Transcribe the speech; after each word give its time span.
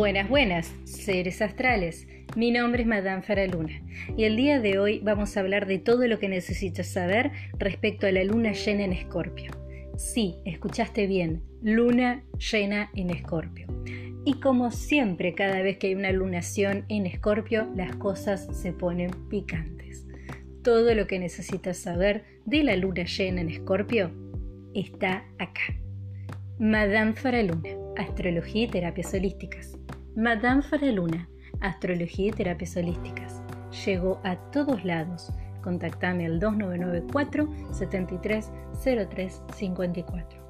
Buenas, 0.00 0.30
buenas, 0.30 0.74
seres 0.84 1.42
astrales. 1.42 2.08
Mi 2.34 2.50
nombre 2.50 2.80
es 2.80 2.88
Madame 2.88 3.20
Faraluna 3.20 3.82
y 4.16 4.24
el 4.24 4.34
día 4.34 4.58
de 4.58 4.78
hoy 4.78 4.98
vamos 5.00 5.36
a 5.36 5.40
hablar 5.40 5.66
de 5.66 5.78
todo 5.78 6.06
lo 6.06 6.18
que 6.18 6.30
necesitas 6.30 6.86
saber 6.86 7.32
respecto 7.58 8.06
a 8.06 8.10
la 8.10 8.24
luna 8.24 8.52
llena 8.52 8.84
en 8.84 8.94
Escorpio. 8.94 9.52
Sí, 9.98 10.36
escuchaste 10.46 11.06
bien, 11.06 11.42
luna 11.60 12.24
llena 12.50 12.90
en 12.96 13.10
Escorpio. 13.10 13.66
Y 14.24 14.40
como 14.40 14.70
siempre, 14.70 15.34
cada 15.34 15.60
vez 15.60 15.76
que 15.76 15.88
hay 15.88 15.94
una 15.96 16.12
lunación 16.12 16.86
en 16.88 17.04
Escorpio, 17.04 17.68
las 17.76 17.94
cosas 17.96 18.48
se 18.56 18.72
ponen 18.72 19.10
picantes. 19.28 20.06
Todo 20.64 20.94
lo 20.94 21.06
que 21.06 21.18
necesitas 21.18 21.76
saber 21.76 22.24
de 22.46 22.64
la 22.64 22.74
luna 22.74 23.04
llena 23.04 23.42
en 23.42 23.50
Escorpio 23.50 24.10
está 24.72 25.26
acá. 25.38 25.74
Madame 26.58 27.12
Faraluna, 27.12 27.68
Astrología 27.98 28.64
y 28.64 28.68
Terapias 28.68 29.12
Holísticas. 29.12 29.79
Madame 30.16 30.62
Faraluna, 30.62 31.28
Astrología 31.60 32.28
y 32.28 32.32
Terapias 32.32 32.76
Holísticas. 32.76 33.40
Llegó 33.84 34.20
a 34.24 34.34
todos 34.50 34.84
lados. 34.84 35.32
Contactame 35.62 36.26
al 36.26 36.40
2994 36.40 37.48
730354. 37.70 40.40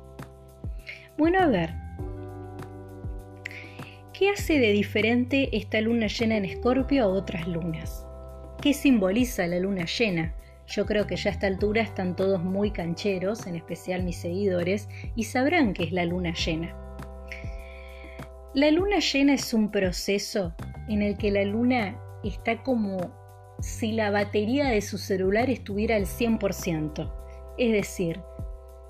Bueno, 1.19 1.41
a 1.41 1.49
ver. 1.49 1.75
¿Qué 4.15 4.31
hace 4.31 4.59
de 4.59 4.73
diferente 4.73 5.55
esta 5.55 5.83
luna 5.83 6.07
llena 6.07 6.39
en 6.39 6.47
Escorpio 6.47 7.05
a 7.05 7.09
otras 7.09 7.47
lunas? 7.47 8.07
¿Qué 8.63 8.73
simboliza 8.73 9.47
la 9.47 9.61
luna 9.61 9.85
llena? 9.85 10.35
Yo 10.67 10.87
creo 10.87 11.07
que 11.07 11.17
ya 11.17 11.29
a 11.31 11.35
esta 11.35 11.49
altura 11.49 11.83
están 11.83 12.17
todos 12.17 12.43
muy 12.43 12.71
cancheros, 12.71 13.47
en 13.47 13.57
especial 13.57 14.05
mis 14.05 14.17
seguidores, 14.17 14.89
y 15.17 15.25
sabrán 15.25 15.75
qué 15.75 15.85
es 15.85 15.93
la 15.93 16.07
luna 16.07 16.33
llena. 16.33 16.75
La 18.53 18.71
luna 18.73 18.99
llena 18.99 19.35
es 19.35 19.55
un 19.55 19.71
proceso 19.71 20.55
en 20.89 21.03
el 21.03 21.17
que 21.17 21.31
la 21.31 21.45
luna 21.45 21.97
está 22.25 22.65
como 22.65 22.99
si 23.61 23.93
la 23.93 24.11
batería 24.11 24.69
de 24.69 24.81
su 24.81 24.99
celular 24.99 25.49
estuviera 25.51 25.95
al 25.95 26.07
100%, 26.07 27.13
es 27.59 27.73
decir, 27.73 28.21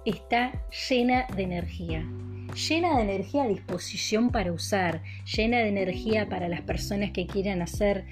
está 0.06 0.64
llena 0.88 1.27
de 1.36 1.42
energía, 1.42 2.08
llena 2.69 2.97
de 2.97 3.03
energía 3.03 3.42
a 3.42 3.48
disposición 3.48 4.31
para 4.31 4.50
usar, 4.50 5.03
llena 5.25 5.58
de 5.58 5.69
energía 5.69 6.27
para 6.27 6.48
las 6.48 6.62
personas 6.62 7.11
que 7.11 7.27
quieran 7.27 7.61
hacer 7.61 8.06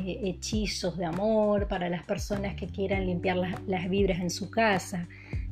eh, 0.00 0.20
hechizos 0.24 0.96
de 0.96 1.04
amor, 1.04 1.68
para 1.68 1.88
las 1.88 2.04
personas 2.04 2.54
que 2.54 2.66
quieran 2.66 3.06
limpiar 3.06 3.36
las, 3.36 3.90
vibras 3.90 4.20
en 4.20 4.30
su 4.30 4.50
casa. 4.50 5.06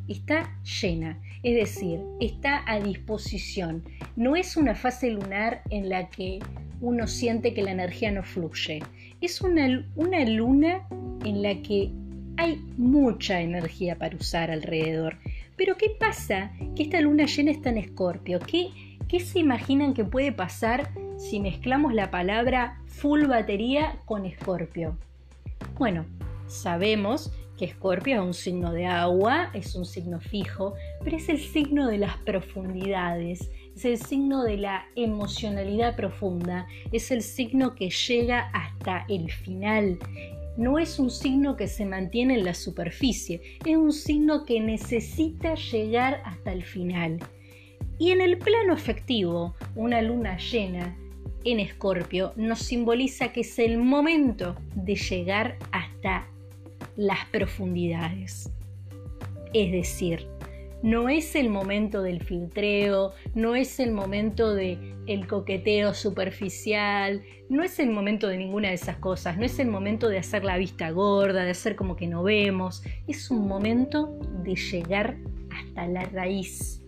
Está 0.09 0.59
llena, 0.81 1.21
es 1.43 1.55
decir, 1.57 2.01
está 2.21 2.63
a 2.67 2.81
disposición. 2.81 3.83
No 4.17 4.37
es 4.37 4.57
una 4.57 4.75
fase 4.75 5.11
lunar 5.11 5.63
en 5.71 5.89
la 5.89 6.09
que 6.09 6.39
uno 6.81 7.07
siente 7.07 7.55
que 7.55 7.63
la 7.63 7.73
energía 7.73 8.11
no 8.11 8.23
fluye. 8.23 8.83
Es 9.21 9.41
una, 9.41 9.85
una 9.97 10.25
luna 10.25 10.87
en 11.25 11.43
la 11.43 11.61
que 11.63 11.91
hay 12.37 12.57
mucha 12.77 13.41
energía 13.41 13.97
para 13.97 14.17
usar 14.17 14.51
alrededor. 14.51 15.19
Pero 15.57 15.77
¿qué 15.77 15.91
pasa? 15.99 16.53
Que 16.75 16.85
esta 16.85 17.01
luna 17.01 17.27
llena 17.27 17.51
está 17.51 17.71
en 17.71 17.79
escorpio. 17.79 18.41
¿Qué, 18.41 18.71
¿Qué 19.09 19.21
se 19.21 19.39
imaginan 19.39 19.95
que 19.95 20.05
puede 20.05 20.33
pasar 20.33 20.91
si 21.19 21.39
mezclamos 21.39 21.93
la 21.93 22.11
palabra 22.11 22.81
full 22.87 23.27
batería 23.27 23.99
con 24.07 24.25
Escorpio? 24.25 24.97
Bueno, 25.79 26.07
sabemos 26.47 27.31
que 27.57 27.67
Escorpio 27.67 28.17
es 28.17 28.27
un 28.27 28.35
signo 28.35 28.73
de 28.73 28.87
agua, 28.87 29.51
es 29.55 29.75
un 29.75 29.85
signo 29.85 30.21
fijo, 30.21 30.75
pero 31.03 31.17
es 31.17 31.29
el 31.29 31.39
signo 31.39 31.89
de 31.89 31.99
las 31.99 32.17
profundidades, 32.19 33.51
es 33.77 33.85
el 33.85 33.99
signo 33.99 34.43
de 34.43 34.57
la 34.57 34.87
emocionalidad 34.97 35.97
profunda, 35.97 36.67
es 36.93 37.11
el 37.11 37.23
signo 37.23 37.75
que 37.75 37.91
llega 37.91 38.51
hasta 38.53 39.05
el 39.09 39.31
final. 39.31 39.99
No 40.57 40.79
es 40.79 40.99
un 40.99 41.11
signo 41.11 41.57
que 41.57 41.69
se 41.69 41.87
mantiene 41.87 42.35
en 42.35 42.45
la 42.45 42.55
superficie, 42.55 43.41
es 43.65 43.77
un 43.77 43.93
signo 43.93 44.45
que 44.45 44.61
necesita 44.61 45.55
llegar 45.55 46.23
hasta 46.25 46.53
el 46.53 46.63
final. 46.63 47.19
Y 47.99 48.11
en 48.11 48.21
el 48.21 48.39
plano 48.39 48.75
afectivo, 48.75 49.55
una 49.75 50.03
luna 50.03 50.37
llena 50.37 50.97
en 51.45 51.61
Escorpio 51.61 52.33
nos 52.37 52.61
simboliza 52.61 53.33
que 53.33 53.41
es 53.41 53.59
el 53.59 53.79
momento 53.79 54.57
de 54.75 54.95
llegar 54.95 55.59
hasta 55.73 56.29
las 56.97 57.25
profundidades. 57.27 58.51
Es 59.53 59.73
decir, 59.73 60.27
no 60.83 61.09
es 61.09 61.37
el 61.37 61.49
momento 61.49 62.03
del 62.03 62.23
filtreo, 62.23 63.13
no 63.35 63.55
es 63.55 63.79
el 63.81 63.93
momento 63.93 64.55
de 64.55 64.95
el 65.07 65.27
coqueteo 65.27 65.95
superficial, 65.95 67.23
no 67.49 67.63
es 67.63 67.79
el 67.79 67.91
momento 67.91 68.29
de 68.29 68.39
ninguna 68.39 68.69
de 68.69 68.75
esas 68.75 68.97
cosas, 68.97 69.37
no 69.37 69.45
es 69.45 69.59
el 69.59 69.69
momento 69.69 70.09
de 70.09 70.19
hacer 70.19 70.45
la 70.45 70.59
vista 70.59 70.91
gorda, 70.91 71.45
de 71.45 71.51
hacer 71.51 71.77
como 71.77 71.97
que 71.97 72.07
no 72.07 72.23
vemos, 72.23 72.83
es 73.07 73.31
un 73.31 73.47
momento 73.47 74.19
de 74.43 74.55
llegar 74.55 75.17
hasta 75.51 75.87
la 75.87 76.05
raíz 76.07 76.83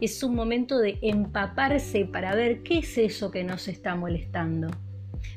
es 0.00 0.22
un 0.22 0.34
momento 0.34 0.78
de 0.78 0.98
empaparse 1.02 2.04
para 2.04 2.34
ver 2.34 2.62
qué 2.62 2.78
es 2.78 2.98
eso 2.98 3.30
que 3.30 3.44
nos 3.44 3.68
está 3.68 3.94
molestando. 3.96 4.68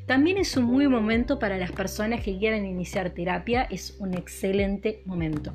También 0.06 0.38
es 0.38 0.56
un 0.56 0.64
muy 0.64 0.88
momento 0.88 1.38
para 1.38 1.56
las 1.56 1.72
personas 1.72 2.22
que 2.22 2.38
quieran 2.38 2.66
iniciar 2.66 3.10
terapia, 3.10 3.62
es 3.64 3.96
un 3.98 4.14
excelente 4.14 5.02
momento. 5.06 5.52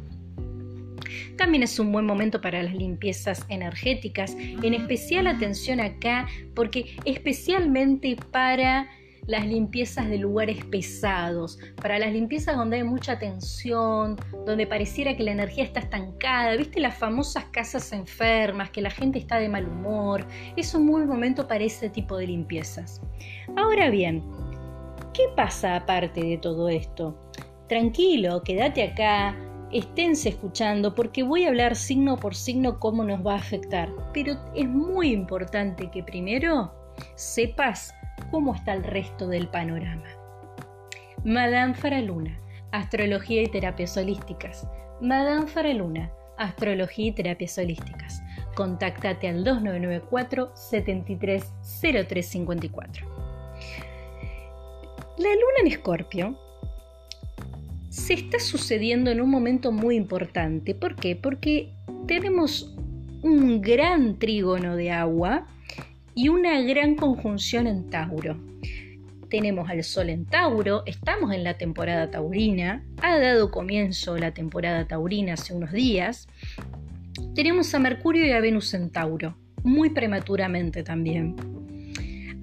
También 1.37 1.63
es 1.63 1.79
un 1.79 1.91
buen 1.91 2.05
momento 2.05 2.41
para 2.41 2.61
las 2.61 2.73
limpiezas 2.73 3.45
energéticas, 3.49 4.35
en 4.35 4.73
especial 4.73 5.27
atención 5.27 5.79
acá, 5.79 6.27
porque 6.53 6.97
especialmente 7.05 8.17
para 8.31 8.89
las 9.29 9.45
limpiezas 9.45 10.09
de 10.09 10.17
lugares 10.17 10.65
pesados, 10.65 11.59
para 11.79 11.99
las 11.99 12.11
limpiezas 12.11 12.57
donde 12.57 12.77
hay 12.77 12.83
mucha 12.83 13.19
tensión, 13.19 14.17
donde 14.47 14.65
pareciera 14.65 15.15
que 15.15 15.23
la 15.23 15.31
energía 15.31 15.63
está 15.63 15.81
estancada, 15.81 16.55
viste 16.55 16.79
las 16.79 16.97
famosas 16.97 17.45
casas 17.51 17.93
enfermas, 17.93 18.71
que 18.71 18.81
la 18.81 18.89
gente 18.89 19.19
está 19.19 19.37
de 19.37 19.47
mal 19.47 19.67
humor, 19.67 20.25
es 20.55 20.73
un 20.73 20.87
buen 20.87 21.07
momento 21.07 21.47
para 21.47 21.63
ese 21.63 21.89
tipo 21.89 22.17
de 22.17 22.25
limpiezas. 22.25 23.01
Ahora 23.55 23.91
bien, 23.91 24.23
¿qué 25.13 25.25
pasa 25.35 25.75
aparte 25.75 26.21
de 26.21 26.37
todo 26.39 26.67
esto? 26.67 27.15
Tranquilo, 27.67 28.41
quédate 28.43 28.81
acá, 28.81 29.35
esténse 29.71 30.29
escuchando 30.29 30.95
porque 30.95 31.21
voy 31.21 31.43
a 31.43 31.49
hablar 31.49 31.75
signo 31.75 32.17
por 32.17 32.33
signo 32.33 32.79
cómo 32.79 33.03
nos 33.03 33.23
va 33.23 33.33
a 33.33 33.37
afectar. 33.37 33.93
Pero 34.11 34.33
es 34.55 34.67
muy 34.67 35.11
importante 35.11 35.91
que 35.91 36.01
primero 36.01 36.73
sepas 37.15 37.93
cómo 38.31 38.55
está 38.55 38.73
el 38.73 38.83
resto 38.83 39.27
del 39.27 39.47
panorama. 39.47 40.07
Madame 41.23 41.73
Faraluna, 41.73 42.39
Astrología 42.71 43.41
y 43.41 43.47
Terapias 43.47 43.97
Holísticas. 43.97 44.67
Madame 45.01 45.47
Faraluna, 45.47 46.11
Astrología 46.37 47.07
y 47.07 47.11
Terapias 47.11 47.57
Holísticas. 47.57 48.21
Contáctate 48.55 49.27
al 49.27 49.43
2994 49.43 50.51
730354. 50.55 53.07
La 55.17 55.29
luna 55.29 55.59
en 55.61 55.67
Escorpio 55.67 56.37
se 57.89 58.13
está 58.13 58.39
sucediendo 58.39 59.11
en 59.11 59.19
un 59.19 59.29
momento 59.29 59.71
muy 59.71 59.95
importante. 59.95 60.75
¿Por 60.75 60.95
qué? 60.95 61.15
Porque 61.15 61.73
tenemos 62.07 62.75
un 63.21 63.61
gran 63.61 64.17
trígono 64.17 64.75
de 64.75 64.91
agua 64.91 65.47
y 66.19 66.27
una 66.27 66.61
gran 66.63 66.95
conjunción 66.95 67.65
en 67.65 67.89
Tauro. 67.89 68.35
Tenemos 69.29 69.69
al 69.69 69.85
Sol 69.85 70.09
en 70.09 70.25
Tauro, 70.25 70.83
estamos 70.85 71.33
en 71.33 71.45
la 71.45 71.57
temporada 71.57 72.11
taurina, 72.11 72.83
ha 73.01 73.17
dado 73.17 73.51
comienzo 73.51 74.17
la 74.17 74.33
temporada 74.33 74.85
taurina 74.85 75.35
hace 75.35 75.53
unos 75.53 75.71
días. 75.71 76.27
Tenemos 77.35 77.73
a 77.73 77.79
Mercurio 77.79 78.25
y 78.25 78.31
a 78.31 78.41
Venus 78.41 78.73
en 78.73 78.89
Tauro, 78.89 79.37
muy 79.63 79.91
prematuramente 79.91 80.83
también. 80.83 81.37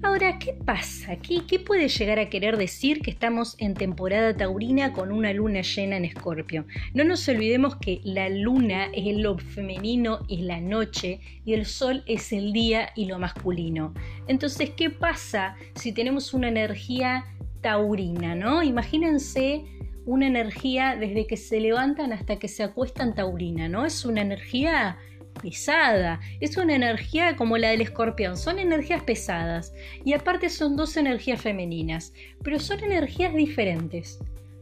Ahora, 0.03 0.37
¿qué 0.37 0.53
pasa 0.53 1.11
aquí? 1.11 1.41
¿Qué 1.47 1.59
puede 1.59 1.87
llegar 1.87 2.19
a 2.19 2.29
querer 2.29 2.57
decir 2.57 3.01
que 3.01 3.09
estamos 3.09 3.55
en 3.57 3.73
temporada 3.73 4.35
taurina 4.35 4.93
con 4.93 5.11
una 5.11 5.33
luna 5.33 5.61
llena 5.61 5.97
en 5.97 6.05
Escorpio? 6.05 6.65
No 6.93 7.03
nos 7.03 7.27
olvidemos 7.27 7.77
que 7.77 7.99
la 8.03 8.29
luna 8.29 8.85
es 8.93 9.17
lo 9.17 9.37
femenino 9.39 10.19
y 10.27 10.43
la 10.43 10.61
noche 10.61 11.19
y 11.45 11.53
el 11.53 11.65
sol 11.65 12.03
es 12.05 12.31
el 12.31 12.53
día 12.53 12.89
y 12.95 13.05
lo 13.05 13.17
masculino. 13.17 13.93
Entonces, 14.27 14.69
¿qué 14.71 14.91
pasa 14.91 15.55
si 15.73 15.91
tenemos 15.91 16.33
una 16.33 16.49
energía 16.49 17.25
taurina, 17.61 18.35
no? 18.35 18.61
Imagínense 18.61 19.65
una 20.05 20.27
energía 20.27 20.95
desde 20.95 21.25
que 21.25 21.37
se 21.37 21.59
levantan 21.59 22.13
hasta 22.13 22.37
que 22.37 22.47
se 22.47 22.63
acuestan 22.63 23.15
taurina, 23.15 23.67
¿no? 23.67 23.85
Es 23.85 24.05
una 24.05 24.21
energía 24.21 24.97
pesada, 25.37 26.19
es 26.39 26.57
una 26.57 26.75
energía 26.75 27.35
como 27.35 27.57
la 27.57 27.69
del 27.69 27.81
escorpión, 27.81 28.37
son 28.37 28.59
energías 28.59 29.03
pesadas 29.03 29.73
y 30.03 30.13
aparte 30.13 30.49
son 30.49 30.75
dos 30.75 30.97
energías 30.97 31.41
femeninas, 31.41 32.13
pero 32.43 32.59
son 32.59 32.83
energías 32.83 33.33
diferentes. 33.33 34.19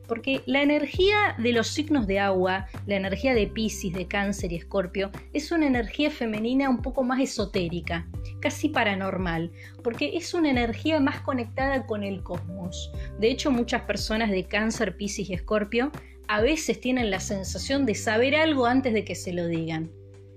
porque 0.07 0.42
la 0.45 0.62
energía 0.62 1.36
de 1.38 1.51
los 1.51 1.68
signos 1.68 2.07
de 2.07 2.19
agua, 2.19 2.68
la 2.86 2.95
energía 2.95 3.33
de 3.33 3.48
Pisces, 3.48 3.94
de 3.94 4.07
Cáncer 4.07 4.51
y 4.51 4.57
Escorpio, 4.57 5.12
es 5.33 5.51
una 5.51 5.66
energía 5.66 6.12
femenina 6.12 6.69
un 6.69 6.81
poco 6.81 7.04
más 7.04 7.19
esotérica, 7.19 8.07
casi 8.39 8.69
paranormal, 8.69 9.51
porque 9.83 10.16
es 10.16 10.33
una 10.33 10.50
energía 10.50 11.00
más 11.00 11.22
conectada 11.22 11.86
con 11.86 12.04
el 12.04 12.22
cosmos. 12.24 12.92
De 13.19 13.30
hecho, 13.30 13.51
muchas 13.51 13.81
personas 13.83 14.30
de 14.30 14.44
Cáncer, 14.44 14.95
Pisces 14.95 15.30
y 15.30 15.33
Escorpio 15.33 15.92
a 16.27 16.42
veces 16.42 16.80
tienen 16.80 17.12
la 17.12 17.19
sensación 17.19 17.86
de 17.86 17.95
saber 17.95 18.36
algo 18.36 18.66
antes 18.66 18.94
de 18.94 19.06
que 19.06 19.16
se 19.16 19.33
lo 19.33 19.48
digan. 19.48 19.89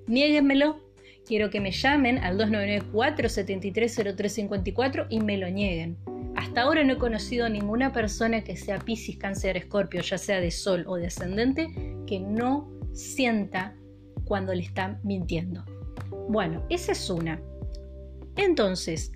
Niéguenmelo. 0.08 0.81
Quiero 1.26 1.50
que 1.50 1.60
me 1.60 1.70
llamen 1.70 2.19
al 2.19 2.37
299-473-0354 2.38 5.06
y 5.10 5.20
me 5.20 5.37
lo 5.37 5.50
nieguen. 5.50 5.99
Hasta 6.34 6.62
ahora 6.62 6.82
no 6.84 6.94
he 6.94 6.99
conocido 6.99 7.44
a 7.44 7.50
ninguna 7.50 7.93
persona 7.93 8.43
que 8.43 8.56
sea 8.56 8.78
Piscis, 8.78 9.19
Cáncer, 9.19 9.58
Escorpio, 9.58 10.00
ya 10.00 10.16
sea 10.16 10.40
de 10.40 10.50
Sol 10.50 10.84
o 10.87 10.96
de 10.96 11.08
Ascendente, 11.08 11.69
que 12.06 12.20
no 12.20 12.70
sienta 12.93 13.76
cuando 14.25 14.55
le 14.55 14.62
están 14.62 14.99
mintiendo. 15.05 15.62
Bueno, 16.28 16.64
esa 16.70 16.93
es 16.93 17.11
una. 17.11 17.43
Entonces, 18.37 19.12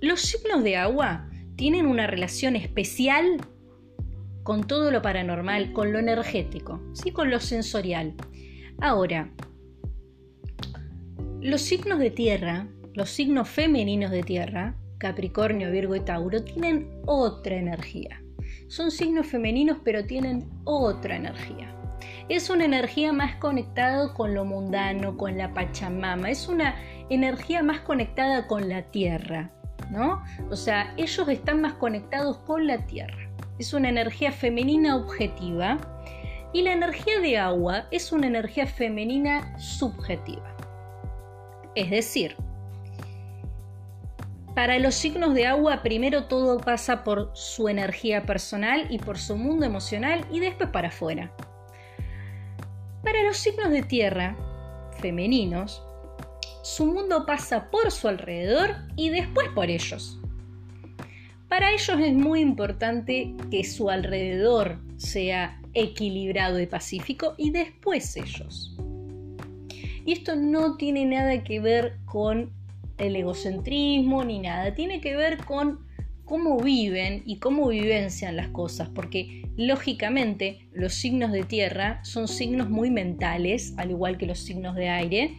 los 0.00 0.20
signos 0.20 0.62
de 0.62 0.76
agua 0.76 1.28
tienen 1.56 1.86
una 1.86 2.06
relación 2.06 2.54
especial 2.56 3.38
con 4.44 4.66
todo 4.66 4.90
lo 4.90 5.02
paranormal, 5.02 5.72
con 5.72 5.92
lo 5.92 5.98
energético, 5.98 6.80
¿sí? 6.92 7.10
con 7.10 7.30
lo 7.30 7.40
sensorial. 7.40 8.14
Ahora, 8.80 9.30
los 11.40 11.62
signos 11.62 11.98
de 11.98 12.10
tierra, 12.10 12.66
los 12.92 13.10
signos 13.10 13.48
femeninos 13.48 14.10
de 14.10 14.22
tierra, 14.22 14.74
Capricornio, 14.98 15.70
Virgo 15.70 15.96
y 15.96 16.00
Tauro, 16.00 16.44
tienen 16.44 17.00
otra 17.06 17.56
energía. 17.56 18.22
Son 18.68 18.90
signos 18.90 19.26
femeninos 19.26 19.78
pero 19.82 20.04
tienen 20.04 20.50
otra 20.64 21.16
energía. 21.16 21.74
Es 22.28 22.50
una 22.50 22.66
energía 22.66 23.12
más 23.14 23.36
conectada 23.36 24.12
con 24.12 24.34
lo 24.34 24.44
mundano, 24.44 25.16
con 25.16 25.38
la 25.38 25.54
Pachamama, 25.54 26.30
es 26.30 26.46
una 26.46 26.74
energía 27.08 27.62
más 27.62 27.80
conectada 27.80 28.46
con 28.46 28.68
la 28.68 28.82
tierra, 28.90 29.50
¿no? 29.90 30.22
O 30.50 30.56
sea, 30.56 30.92
ellos 30.98 31.26
están 31.28 31.62
más 31.62 31.72
conectados 31.74 32.36
con 32.38 32.66
la 32.66 32.84
tierra. 32.86 33.30
Es 33.58 33.72
una 33.72 33.88
energía 33.88 34.30
femenina 34.30 34.94
objetiva 34.94 35.78
y 36.52 36.62
la 36.62 36.72
energía 36.72 37.18
de 37.20 37.38
agua 37.38 37.86
es 37.90 38.12
una 38.12 38.26
energía 38.26 38.66
femenina 38.66 39.58
subjetiva. 39.58 40.59
Es 41.74 41.90
decir, 41.90 42.36
para 44.54 44.78
los 44.78 44.94
signos 44.94 45.34
de 45.34 45.46
agua, 45.46 45.82
primero 45.82 46.24
todo 46.24 46.58
pasa 46.58 47.04
por 47.04 47.30
su 47.34 47.68
energía 47.68 48.26
personal 48.26 48.86
y 48.90 48.98
por 48.98 49.16
su 49.16 49.36
mundo 49.36 49.64
emocional 49.64 50.26
y 50.30 50.40
después 50.40 50.70
para 50.70 50.88
afuera. 50.88 51.32
Para 53.04 53.22
los 53.22 53.36
signos 53.38 53.70
de 53.70 53.82
tierra, 53.82 54.36
femeninos, 55.00 55.82
su 56.62 56.86
mundo 56.86 57.24
pasa 57.24 57.70
por 57.70 57.90
su 57.90 58.08
alrededor 58.08 58.76
y 58.96 59.08
después 59.08 59.48
por 59.54 59.70
ellos. 59.70 60.18
Para 61.48 61.72
ellos 61.72 61.98
es 61.98 62.12
muy 62.12 62.40
importante 62.40 63.34
que 63.50 63.64
su 63.64 63.88
alrededor 63.88 64.78
sea 64.96 65.60
equilibrado 65.74 66.60
y 66.60 66.66
pacífico 66.66 67.34
y 67.38 67.50
después 67.50 68.16
ellos. 68.16 68.76
Y 70.04 70.12
esto 70.12 70.36
no 70.36 70.76
tiene 70.76 71.04
nada 71.04 71.42
que 71.44 71.60
ver 71.60 71.98
con 72.04 72.52
el 72.98 73.16
egocentrismo 73.16 74.24
ni 74.24 74.38
nada, 74.38 74.74
tiene 74.74 75.00
que 75.00 75.16
ver 75.16 75.38
con 75.44 75.80
cómo 76.24 76.60
viven 76.60 77.22
y 77.26 77.38
cómo 77.38 77.68
vivencian 77.68 78.36
las 78.36 78.48
cosas, 78.48 78.88
porque 78.88 79.42
lógicamente 79.56 80.68
los 80.72 80.94
signos 80.94 81.32
de 81.32 81.42
tierra 81.42 81.98
son 82.04 82.28
signos 82.28 82.70
muy 82.70 82.88
mentales, 82.88 83.74
al 83.78 83.90
igual 83.90 84.16
que 84.16 84.26
los 84.26 84.38
signos 84.38 84.76
de 84.76 84.88
aire, 84.88 85.34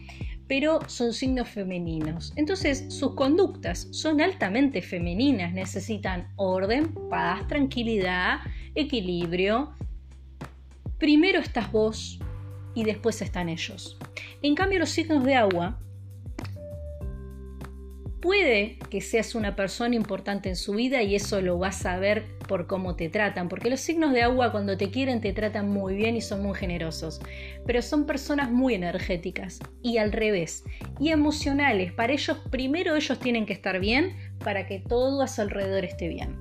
pero 0.48 0.80
son 0.88 1.14
signos 1.14 1.48
femeninos. 1.48 2.34
Entonces 2.36 2.84
sus 2.88 3.14
conductas 3.14 3.88
son 3.90 4.20
altamente 4.20 4.82
femeninas, 4.82 5.54
necesitan 5.54 6.28
orden, 6.36 6.92
paz, 7.08 7.48
tranquilidad, 7.48 8.40
equilibrio. 8.74 9.72
Primero 10.98 11.40
estás 11.40 11.72
vos 11.72 12.20
y 12.74 12.84
después 12.84 13.22
están 13.22 13.48
ellos. 13.48 13.98
En 14.42 14.54
cambio 14.54 14.78
los 14.78 14.90
signos 14.90 15.24
de 15.24 15.34
agua 15.34 15.78
puede 18.22 18.78
que 18.88 19.00
seas 19.00 19.34
una 19.34 19.56
persona 19.56 19.96
importante 19.96 20.48
en 20.48 20.56
su 20.56 20.74
vida 20.74 21.02
y 21.02 21.16
eso 21.16 21.40
lo 21.42 21.58
vas 21.58 21.84
a 21.84 21.98
ver 21.98 22.24
por 22.46 22.68
cómo 22.68 22.94
te 22.94 23.08
tratan, 23.08 23.48
porque 23.48 23.68
los 23.68 23.80
signos 23.80 24.12
de 24.12 24.22
agua 24.22 24.52
cuando 24.52 24.76
te 24.76 24.90
quieren 24.90 25.20
te 25.20 25.32
tratan 25.32 25.68
muy 25.68 25.94
bien 25.94 26.16
y 26.16 26.20
son 26.20 26.42
muy 26.42 26.54
generosos, 26.54 27.20
pero 27.66 27.82
son 27.82 28.06
personas 28.06 28.50
muy 28.50 28.74
energéticas 28.74 29.58
y 29.82 29.98
al 29.98 30.12
revés, 30.12 30.64
y 31.00 31.10
emocionales. 31.10 31.92
Para 31.92 32.12
ellos, 32.12 32.38
primero 32.50 32.94
ellos 32.94 33.18
tienen 33.18 33.44
que 33.44 33.52
estar 33.52 33.80
bien 33.80 34.16
para 34.38 34.66
que 34.66 34.78
todo 34.78 35.22
a 35.22 35.28
su 35.28 35.40
alrededor 35.40 35.84
esté 35.84 36.08
bien. 36.08 36.36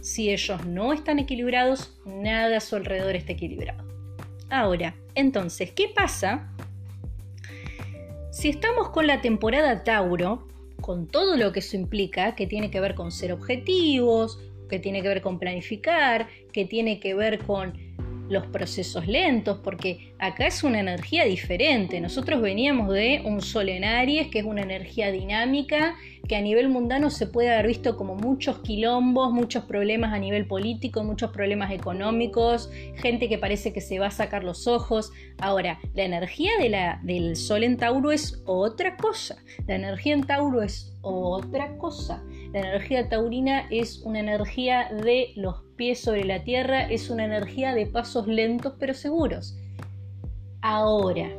Si 0.00 0.30
ellos 0.30 0.64
no 0.64 0.94
están 0.94 1.18
equilibrados, 1.18 2.00
nada 2.06 2.56
a 2.56 2.60
su 2.60 2.76
alrededor 2.76 3.16
está 3.16 3.32
equilibrado. 3.32 3.89
Ahora, 4.50 4.96
entonces, 5.14 5.70
¿qué 5.70 5.88
pasa? 5.94 6.52
Si 8.32 8.48
estamos 8.48 8.90
con 8.90 9.06
la 9.06 9.20
temporada 9.20 9.84
Tauro, 9.84 10.48
con 10.80 11.06
todo 11.06 11.36
lo 11.36 11.52
que 11.52 11.60
eso 11.60 11.76
implica, 11.76 12.34
que 12.34 12.46
tiene 12.46 12.70
que 12.70 12.80
ver 12.80 12.94
con 12.94 13.12
ser 13.12 13.32
objetivos, 13.32 14.40
que 14.68 14.78
tiene 14.78 15.02
que 15.02 15.08
ver 15.08 15.22
con 15.22 15.38
planificar, 15.38 16.28
que 16.52 16.64
tiene 16.64 17.00
que 17.00 17.14
ver 17.14 17.38
con 17.38 17.74
los 18.30 18.46
procesos 18.46 19.06
lentos, 19.06 19.58
porque 19.62 20.14
acá 20.18 20.46
es 20.46 20.64
una 20.64 20.80
energía 20.80 21.24
diferente. 21.24 22.00
Nosotros 22.00 22.40
veníamos 22.40 22.90
de 22.92 23.22
un 23.24 23.42
sol 23.42 23.68
en 23.68 23.84
Aries, 23.84 24.28
que 24.28 24.38
es 24.38 24.44
una 24.44 24.62
energía 24.62 25.10
dinámica, 25.10 25.96
que 26.28 26.36
a 26.36 26.40
nivel 26.40 26.68
mundano 26.68 27.10
se 27.10 27.26
puede 27.26 27.50
haber 27.50 27.66
visto 27.66 27.96
como 27.96 28.14
muchos 28.14 28.60
quilombos, 28.60 29.32
muchos 29.32 29.64
problemas 29.64 30.12
a 30.12 30.18
nivel 30.18 30.46
político, 30.46 31.02
muchos 31.02 31.32
problemas 31.32 31.72
económicos, 31.72 32.70
gente 32.94 33.28
que 33.28 33.36
parece 33.36 33.72
que 33.72 33.80
se 33.80 33.98
va 33.98 34.06
a 34.06 34.10
sacar 34.12 34.44
los 34.44 34.68
ojos. 34.68 35.12
Ahora, 35.38 35.80
la 35.94 36.04
energía 36.04 36.52
del 37.02 37.34
sol 37.34 37.64
en 37.64 37.76
Tauro 37.76 38.12
es 38.12 38.42
otra 38.46 38.96
cosa. 38.96 39.42
La 39.66 39.74
energía 39.74 40.14
en 40.14 40.22
Tauro 40.22 40.62
es 40.62 40.96
otra 41.02 41.76
cosa. 41.78 42.22
La 42.52 42.60
energía 42.60 43.08
taurina 43.08 43.66
es 43.70 44.02
una 44.02 44.20
energía 44.20 44.88
de 45.04 45.32
los 45.36 45.62
pies 45.80 46.02
sobre 46.02 46.24
la 46.24 46.44
tierra, 46.44 46.82
es 46.82 47.08
una 47.08 47.24
energía 47.24 47.74
de 47.74 47.86
pasos 47.86 48.26
lentos 48.26 48.74
pero 48.78 48.92
seguros. 48.92 49.56
Ahora, 50.60 51.30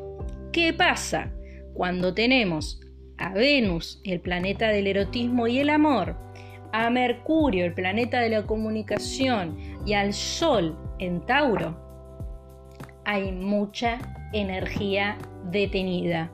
¿qué 0.52 0.74
pasa 0.74 1.32
cuando 1.76 2.16
tenemos 2.16 2.82
a 3.20 3.34
Venus, 3.34 4.02
el 4.04 4.20
planeta 4.20 4.70
del 4.70 4.88
erotismo 4.88 5.46
y 5.46 5.60
el 5.60 5.70
amor, 5.70 6.18
a 6.74 6.90
Mercurio, 6.90 7.66
el 7.66 7.76
planeta 7.76 8.20
de 8.20 8.30
la 8.30 8.48
comunicación, 8.48 9.60
y 9.86 9.94
al 9.94 10.12
Sol 10.12 10.76
en 10.98 11.24
Tauro, 11.28 11.78
hay 13.06 13.32
mucha 13.32 14.00
energía 14.34 15.20
detenida. 15.52 16.32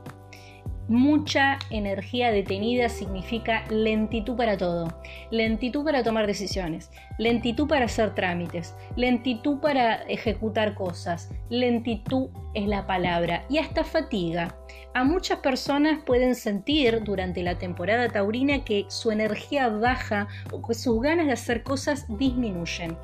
Mucha 0.89 1.59
energía 1.69 2.31
detenida 2.31 2.87
significa 2.87 3.65
lentitud 3.69 4.37
para 4.37 4.55
todo. 4.55 4.87
Lentitud 5.31 5.83
para 5.83 6.01
tomar 6.01 6.27
decisiones, 6.27 6.91
lentitud 7.17 7.67
para 7.67 7.85
hacer 7.85 8.15
trámites, 8.15 8.73
lentitud 8.95 9.59
para 9.59 10.03
ejecutar 10.03 10.75
cosas. 10.75 11.29
Lentitud 11.49 12.29
es 12.53 12.67
la 12.67 12.87
palabra 12.87 13.43
y 13.49 13.57
hasta 13.57 13.83
fatiga. 13.83 14.55
A 14.93 15.03
muchas 15.03 15.39
personas 15.39 16.01
pueden 16.05 16.35
sentir 16.35 17.03
durante 17.03 17.43
la 17.43 17.57
temporada 17.57 18.07
taurina 18.07 18.63
que 18.63 18.85
su 18.87 19.11
energía 19.11 19.67
baja 19.67 20.29
o 20.53 20.65
que 20.65 20.73
sus 20.73 21.01
ganas 21.01 21.25
de 21.25 21.33
hacer 21.33 21.63
cosas 21.63 22.05
disminuyen. 22.17 22.97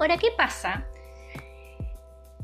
Ahora, 0.00 0.16
¿qué 0.16 0.28
pasa? 0.34 0.86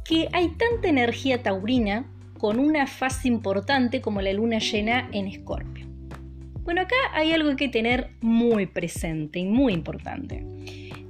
Que 0.04 0.28
hay 0.34 0.48
tanta 0.56 0.88
energía 0.88 1.42
taurina 1.42 2.11
con 2.42 2.58
una 2.58 2.88
fase 2.88 3.28
importante 3.28 4.00
como 4.00 4.20
la 4.20 4.32
luna 4.32 4.58
llena 4.58 5.08
en 5.12 5.28
Escorpio. 5.28 5.86
Bueno, 6.64 6.80
acá 6.80 6.96
hay 7.12 7.30
algo 7.30 7.54
que 7.54 7.68
tener 7.68 8.10
muy 8.20 8.66
presente 8.66 9.38
y 9.38 9.44
muy 9.44 9.72
importante. 9.72 10.44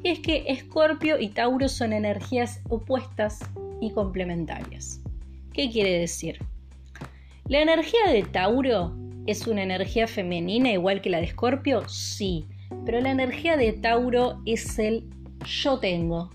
Y 0.03 0.09
es 0.11 0.19
que 0.19 0.45
Escorpio 0.49 1.19
y 1.19 1.29
Tauro 1.29 1.71
son 1.71 1.95
energías 1.95 2.61
opuestas 2.69 3.41
y 3.81 3.93
complementarias. 3.93 5.01
¿Qué 5.55 5.71
quiere 5.71 5.99
decir? 5.99 6.37
¿La 7.49 7.63
energía 7.63 8.13
de 8.13 8.25
Tauro 8.25 8.95
es 9.27 9.47
una 9.47 9.63
energía 9.63 10.07
femenina 10.07 10.71
igual 10.71 11.01
que 11.01 11.09
la 11.09 11.21
de 11.21 11.29
Escorpio? 11.29 11.89
Sí, 11.89 12.45
pero 12.85 13.01
la 13.01 13.11
energía 13.11 13.57
de 13.57 13.73
Tauro 13.73 14.43
es 14.45 14.79
el 14.79 15.09
yo 15.47 15.79
tengo 15.79 16.29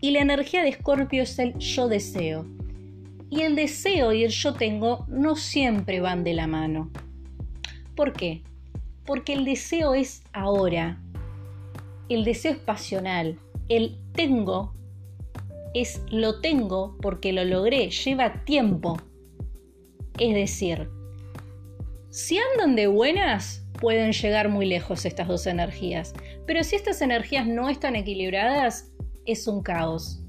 y 0.00 0.12
la 0.12 0.20
energía 0.20 0.62
de 0.62 0.68
Escorpio 0.68 1.24
es 1.24 1.36
el 1.40 1.58
yo 1.58 1.88
deseo. 1.88 2.46
Y 3.30 3.42
el 3.42 3.56
deseo 3.56 4.12
y 4.12 4.24
el 4.24 4.30
yo 4.30 4.54
tengo 4.54 5.04
no 5.08 5.36
siempre 5.36 6.00
van 6.00 6.24
de 6.24 6.34
la 6.34 6.46
mano. 6.46 6.90
¿Por 7.94 8.12
qué? 8.12 8.42
Porque 9.04 9.32
el 9.32 9.44
deseo 9.44 9.94
es 9.94 10.22
ahora. 10.32 11.00
El 12.08 12.24
deseo 12.24 12.52
es 12.52 12.58
pasional. 12.58 13.38
El 13.68 13.98
tengo 14.12 14.74
es 15.74 16.00
lo 16.10 16.40
tengo 16.40 16.96
porque 17.02 17.32
lo 17.32 17.44
logré, 17.44 17.90
lleva 17.90 18.44
tiempo. 18.44 18.96
Es 20.18 20.34
decir, 20.34 20.88
si 22.10 22.38
andan 22.38 22.76
de 22.76 22.86
buenas, 22.86 23.66
pueden 23.80 24.12
llegar 24.12 24.48
muy 24.48 24.66
lejos 24.66 25.04
estas 25.04 25.28
dos 25.28 25.46
energías, 25.46 26.14
pero 26.46 26.64
si 26.64 26.76
estas 26.76 27.02
energías 27.02 27.46
no 27.46 27.68
están 27.68 27.96
equilibradas, 27.96 28.90
es 29.26 29.46
un 29.46 29.62
caos. 29.62 30.22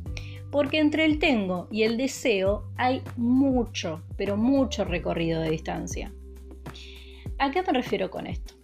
Porque 0.51 0.80
entre 0.80 1.06
el 1.06 1.20
tengo 1.20 1.68
y 1.72 1.84
el 1.84 1.98
deseo 1.98 2.72
hay 2.77 3.01
mucho, 3.16 4.04
pero 4.18 4.38
mucho 4.38 4.86
recorrido 4.86 5.42
de 5.42 5.51
distancia. 5.51 6.13
¿A 7.39 7.51
qué 7.51 7.62
me 7.62 7.74
refiero 7.74 8.10
con 8.10 8.27
esto? 8.27 8.56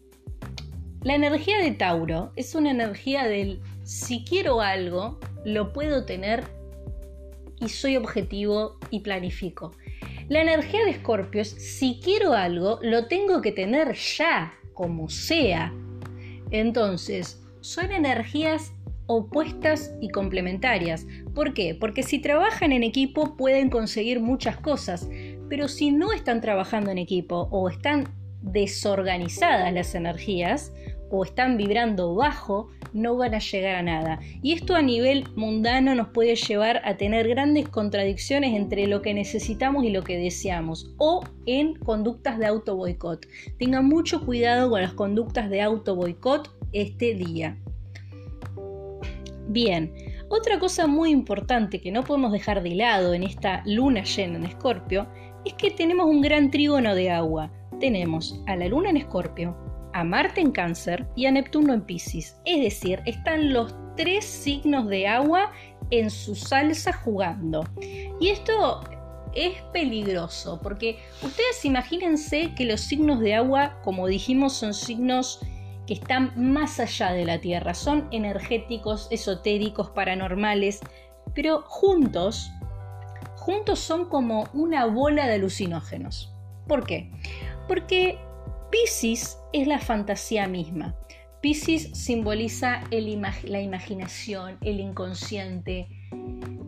La 1.04 1.16
energía 1.16 1.58
de 1.58 1.72
Tauro 1.72 2.32
es 2.36 2.56
una 2.56 2.72
energía 2.72 3.26
del 3.26 3.62
si 3.84 4.24
quiero 4.24 4.62
algo, 4.62 5.20
lo 5.44 5.74
puedo 5.74 6.06
tener 6.06 6.46
y 7.60 7.70
soy 7.70 7.98
objetivo 7.98 8.78
y 8.90 9.02
planifico. 9.02 9.72
La 10.30 10.42
energía 10.42 10.86
de 10.86 10.92
Escorpio 10.92 11.42
es 11.42 11.50
si 11.50 12.00
quiero 12.02 12.34
algo, 12.34 12.80
lo 12.82 13.08
tengo 13.08 13.42
que 13.42 13.52
tener 13.52 13.94
ya, 13.94 14.54
como 14.74 15.10
sea. 15.10 15.74
Entonces, 16.52 17.44
son 17.60 17.92
energías 17.92 18.72
opuestas 19.08 19.94
y 20.02 20.10
complementarias. 20.10 21.06
¿Por 21.34 21.54
qué? 21.54 21.76
Porque 21.76 22.04
si 22.04 22.20
trabajan 22.20 22.72
en 22.72 22.84
equipo 22.84 23.36
pueden 23.36 23.70
conseguir 23.70 24.20
muchas 24.20 24.58
cosas, 24.58 25.10
pero 25.50 25.68
si 25.68 25.92
no 25.92 26.12
están 26.12 26.42
trabajando 26.42 26.92
en 26.92 26.98
equipo 26.98 27.48
o 27.52 27.70
están 27.70 28.08
desorganizadas 28.42 29.72
las 29.74 29.96
energías 29.96 30.74
o 31.10 31.24
están 31.24 31.58
vibrando 31.58 32.16
bajo, 32.16 32.70
no 32.92 33.16
van 33.18 33.36
a 33.36 33.40
llegar 33.40 33.76
a 33.76 33.84
nada. 33.84 34.20
Y 34.42 34.54
esto 34.54 34.76
a 34.76 34.82
nivel 34.82 35.26
mundano 35.36 35.94
nos 35.94 36.10
puede 36.10 36.36
llevar 36.36 36.82
a 36.86 36.98
tener 36.98 37.28
grandes 37.28 37.70
contradicciones 37.70 38.56
entre 38.56 38.88
lo 38.88 39.02
que 39.02 39.14
necesitamos 39.14 39.84
y 39.84 39.90
lo 39.90 40.04
que 40.04 40.18
deseamos, 40.18 40.92
o 40.98 41.24
en 41.46 41.76
conductas 41.76 42.40
de 42.40 42.48
auto 42.48 42.76
boicot. 42.76 43.28
Tengan 43.60 43.86
mucho 43.86 44.26
cuidado 44.26 44.70
con 44.72 44.82
las 44.82 44.94
conductas 44.94 45.50
de 45.50 45.62
auto 45.62 45.96
boicot 45.96 46.50
este 46.72 47.14
día. 47.14 47.58
Bien, 49.48 49.94
otra 50.30 50.58
cosa 50.58 50.88
muy 50.88 51.12
importante 51.12 51.82
que 51.82 51.92
no 51.92 52.04
podemos 52.04 52.32
dejar 52.32 52.64
de 52.64 52.76
lado 52.76 53.14
en 53.14 53.24
esta 53.24 53.62
luna 53.66 54.04
llena 54.04 54.38
en 54.38 54.46
Escorpio 54.46 55.08
es 55.46 55.54
que 55.54 55.72
tenemos 55.72 56.08
un 56.08 56.22
gran 56.22 56.50
trígono 56.50 56.96
de 56.96 57.12
agua. 57.12 57.52
Tenemos 57.80 58.42
a 58.48 58.56
la 58.56 58.68
luna 58.68 58.90
en 58.90 58.98
Escorpio, 58.98 59.56
a 59.94 60.04
Marte 60.04 60.42
en 60.42 60.52
Cáncer 60.52 61.06
y 61.16 61.26
a 61.26 61.32
Neptuno 61.32 61.74
en 61.74 61.82
Pisces. 61.82 62.40
Es 62.46 62.62
decir, 62.62 63.02
están 63.06 63.52
los 63.52 63.76
tres 63.98 64.26
signos 64.26 64.88
de 64.88 65.08
agua 65.08 65.52
en 65.92 66.10
su 66.10 66.36
salsa 66.36 66.94
jugando. 66.94 67.66
Y 68.20 68.30
esto 68.30 68.82
es 69.36 69.62
peligroso 69.74 70.60
porque 70.62 71.00
ustedes 71.22 71.66
imagínense 71.66 72.54
que 72.56 72.66
los 72.66 72.82
signos 72.82 73.20
de 73.20 73.36
agua, 73.36 73.80
como 73.84 74.08
dijimos, 74.08 74.54
son 74.54 74.74
signos 74.74 75.40
que 75.88 75.96
están 75.96 76.34
más 76.36 76.80
allá 76.80 77.12
de 77.12 77.26
la 77.26 77.40
Tierra, 77.40 77.74
son 77.74 78.08
energéticos, 78.12 79.08
esotéricos, 79.12 79.90
paranormales, 79.90 80.80
pero 81.34 81.64
juntos, 81.68 82.52
juntos 83.36 83.80
son 83.80 84.10
como 84.10 84.48
una 84.54 84.86
bola 84.86 85.28
de 85.28 85.36
alucinógenos. 85.36 86.34
¿Por 86.68 86.86
qué? 86.86 87.12
Porque 87.68 88.18
Pisces 88.72 89.38
es 89.52 89.68
la 89.68 89.80
fantasía 89.80 90.48
misma. 90.48 90.96
Pisces 91.42 91.90
simboliza 91.94 92.82
la 92.90 93.62
imaginación, 93.62 94.58
el 94.62 94.80
inconsciente, 94.80 95.88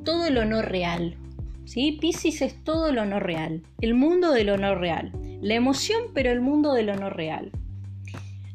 todo 0.03 0.29
lo 0.29 0.43
no 0.43 0.61
real. 0.61 1.17
¿sí? 1.65 1.97
Pisces 1.99 2.41
es 2.41 2.63
todo 2.63 2.91
lo 2.91 3.05
no 3.05 3.19
real, 3.19 3.63
el 3.81 3.93
mundo 3.93 4.31
de 4.31 4.43
lo 4.43 4.57
no 4.57 4.75
real. 4.75 5.11
La 5.41 5.55
emoción, 5.55 6.03
pero 6.13 6.31
el 6.31 6.41
mundo 6.41 6.73
de 6.73 6.83
lo 6.83 6.95
no 6.95 7.09
real. 7.09 7.51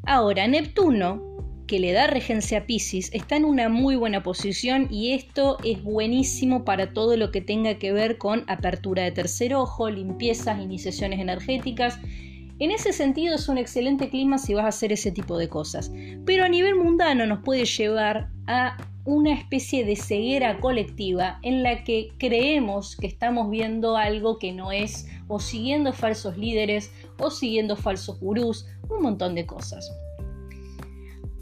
Ahora, 0.06 0.48
Neptuno, 0.48 1.22
que 1.66 1.78
le 1.78 1.92
da 1.92 2.08
regencia 2.08 2.58
a 2.58 2.66
Pisces, 2.66 3.10
está 3.12 3.36
en 3.36 3.44
una 3.44 3.68
muy 3.68 3.94
buena 3.94 4.22
posición 4.22 4.88
y 4.90 5.12
esto 5.12 5.58
es 5.62 5.82
buenísimo 5.82 6.64
para 6.64 6.92
todo 6.92 7.16
lo 7.16 7.30
que 7.30 7.40
tenga 7.40 7.78
que 7.78 7.92
ver 7.92 8.18
con 8.18 8.44
apertura 8.48 9.04
de 9.04 9.12
tercer 9.12 9.54
ojo, 9.54 9.88
limpiezas, 9.88 10.60
iniciaciones 10.60 11.20
energéticas. 11.20 12.00
En 12.58 12.72
ese 12.72 12.92
sentido 12.92 13.36
es 13.36 13.48
un 13.48 13.56
excelente 13.56 14.10
clima 14.10 14.38
si 14.38 14.54
vas 14.54 14.64
a 14.64 14.68
hacer 14.68 14.92
ese 14.92 15.12
tipo 15.12 15.38
de 15.38 15.48
cosas. 15.48 15.92
Pero 16.26 16.44
a 16.44 16.48
nivel 16.48 16.74
mundano 16.74 17.24
nos 17.26 17.44
puede 17.44 17.64
llevar 17.64 18.30
a 18.48 18.76
una 19.04 19.32
especie 19.32 19.84
de 19.84 19.96
ceguera 19.96 20.58
colectiva 20.60 21.38
en 21.42 21.62
la 21.62 21.84
que 21.84 22.12
creemos 22.18 22.96
que 22.96 23.06
estamos 23.06 23.50
viendo 23.50 23.96
algo 23.96 24.38
que 24.38 24.52
no 24.52 24.72
es, 24.72 25.08
o 25.28 25.40
siguiendo 25.40 25.92
falsos 25.92 26.36
líderes, 26.36 26.92
o 27.18 27.30
siguiendo 27.30 27.76
falsos 27.76 28.20
gurús, 28.20 28.66
un 28.88 29.02
montón 29.02 29.34
de 29.34 29.46
cosas. 29.46 29.90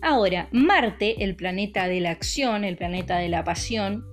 Ahora, 0.00 0.48
Marte, 0.52 1.24
el 1.24 1.34
planeta 1.34 1.88
de 1.88 2.00
la 2.00 2.10
acción, 2.10 2.64
el 2.64 2.76
planeta 2.76 3.18
de 3.18 3.28
la 3.28 3.42
pasión, 3.42 4.04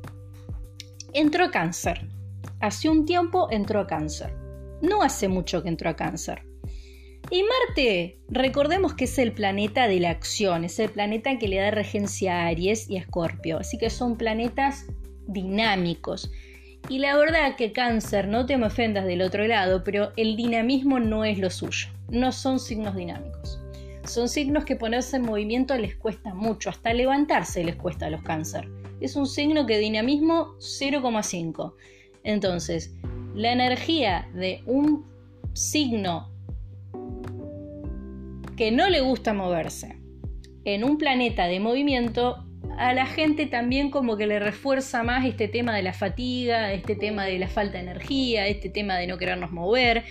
entró 1.14 1.46
a 1.46 1.52
cáncer. 1.52 2.10
Hace 2.60 2.90
un 2.90 3.06
tiempo 3.06 3.48
entró 3.52 3.82
a 3.82 3.88
cáncer. 3.88 4.34
No 4.82 5.04
hace 5.04 5.28
mucho 5.28 5.62
que 5.62 5.70
entró 5.70 5.90
a 5.92 5.96
cáncer. 5.96 6.44
Y 7.32 7.44
Marte, 7.44 8.20
recordemos 8.30 8.94
que 8.94 9.06
es 9.06 9.18
el 9.18 9.32
planeta 9.32 9.88
de 9.88 10.00
la 10.00 10.12
acción, 10.12 10.64
es 10.64 10.78
el 10.80 10.90
planeta 10.90 11.38
que 11.40 11.48
le 11.48 11.58
da 11.58 11.72
regencia 11.72 12.42
a 12.42 12.48
Aries 12.48 12.90
y 12.90 12.98
a 12.98 13.00
Escorpio, 13.00 13.60
así 13.60 13.78
que 13.78 13.90
son 13.90 14.16
planetas 14.16 14.86
dinámicos. 15.28 16.32
Y 16.88 17.00
la 17.00 17.18
verdad 17.18 17.56
que 17.56 17.72
cáncer, 17.72 18.28
no 18.28 18.46
te 18.46 18.58
me 18.58 18.68
ofendas 18.68 19.06
del 19.06 19.24
otro 19.24 19.48
lado, 19.48 19.84
pero 19.84 20.12
el 20.18 20.36
dinamismo 20.36 21.00
no 21.00 21.26
es 21.26 21.40
lo 21.40 21.50
suyo, 21.50 21.88
no 22.10 22.32
son 22.32 22.60
signos 22.60 22.96
dinámicos. 22.96 23.60
Son 24.04 24.30
signos 24.30 24.66
que 24.66 24.76
ponerse 24.76 25.16
en 25.16 25.24
movimiento 25.24 25.76
les 25.78 25.96
cuesta 25.96 26.36
mucho, 26.36 26.70
hasta 26.70 26.94
levantarse 26.94 27.64
les 27.64 27.76
cuesta 27.76 28.06
a 28.06 28.12
los 28.12 28.22
cáncer. 28.22 28.70
Es 29.02 29.16
un 29.16 29.26
signo 29.26 29.66
que 29.66 29.80
dinamismo 29.80 30.56
0,5. 30.60 31.74
Entonces, 32.24 32.94
la 33.34 33.52
energía 33.52 34.30
de 34.36 34.62
un 34.68 35.06
signo 35.54 36.35
que 38.56 38.72
no 38.72 38.90
le 38.90 39.02
gusta 39.02 39.34
moverse 39.34 39.98
en 40.64 40.84
un 40.84 40.98
planeta 40.98 41.48
de 41.48 41.60
movimiento 41.60 42.46
a 42.78 42.94
la 42.94 43.06
gente 43.06 43.46
también 43.46 43.90
como 43.90 44.18
que 44.18 44.28
le 44.28 44.40
refuerza 44.40 45.04
más 45.04 45.26
este 45.26 45.48
tema 45.48 45.76
de 45.76 45.84
la 45.84 45.94
fatiga, 45.94 46.74
este 46.74 46.96
tema 46.96 47.26
de 47.26 47.40
la 47.40 47.48
falta 47.48 47.74
de 47.78 47.84
energía, 47.84 48.48
este 48.48 48.70
tema 48.70 48.98
de 48.98 49.08
no 49.08 49.18
querernos 49.18 49.52
mover. 49.52 50.04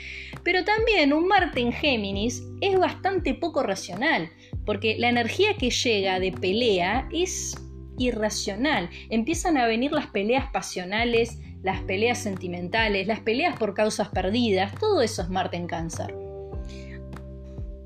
Pero 0.42 0.64
también 0.64 1.12
un 1.12 1.26
Marte 1.26 1.60
en 1.60 1.72
Géminis 1.72 2.42
es 2.60 2.78
bastante 2.78 3.34
poco 3.34 3.62
racional, 3.62 4.30
porque 4.64 4.96
la 4.98 5.10
energía 5.10 5.54
que 5.58 5.70
llega 5.70 6.20
de 6.20 6.32
pelea 6.32 7.08
es 7.12 7.54
irracional. 7.98 8.88
Empiezan 9.10 9.58
a 9.58 9.66
venir 9.66 9.92
las 9.92 10.06
peleas 10.06 10.46
pasionales, 10.50 11.38
las 11.62 11.82
peleas 11.82 12.18
sentimentales, 12.18 13.06
las 13.06 13.20
peleas 13.20 13.58
por 13.58 13.74
causas 13.74 14.08
perdidas, 14.08 14.74
todo 14.78 15.02
eso 15.02 15.22
es 15.22 15.28
Marte 15.28 15.56
en 15.56 15.66
cáncer. 15.66 16.23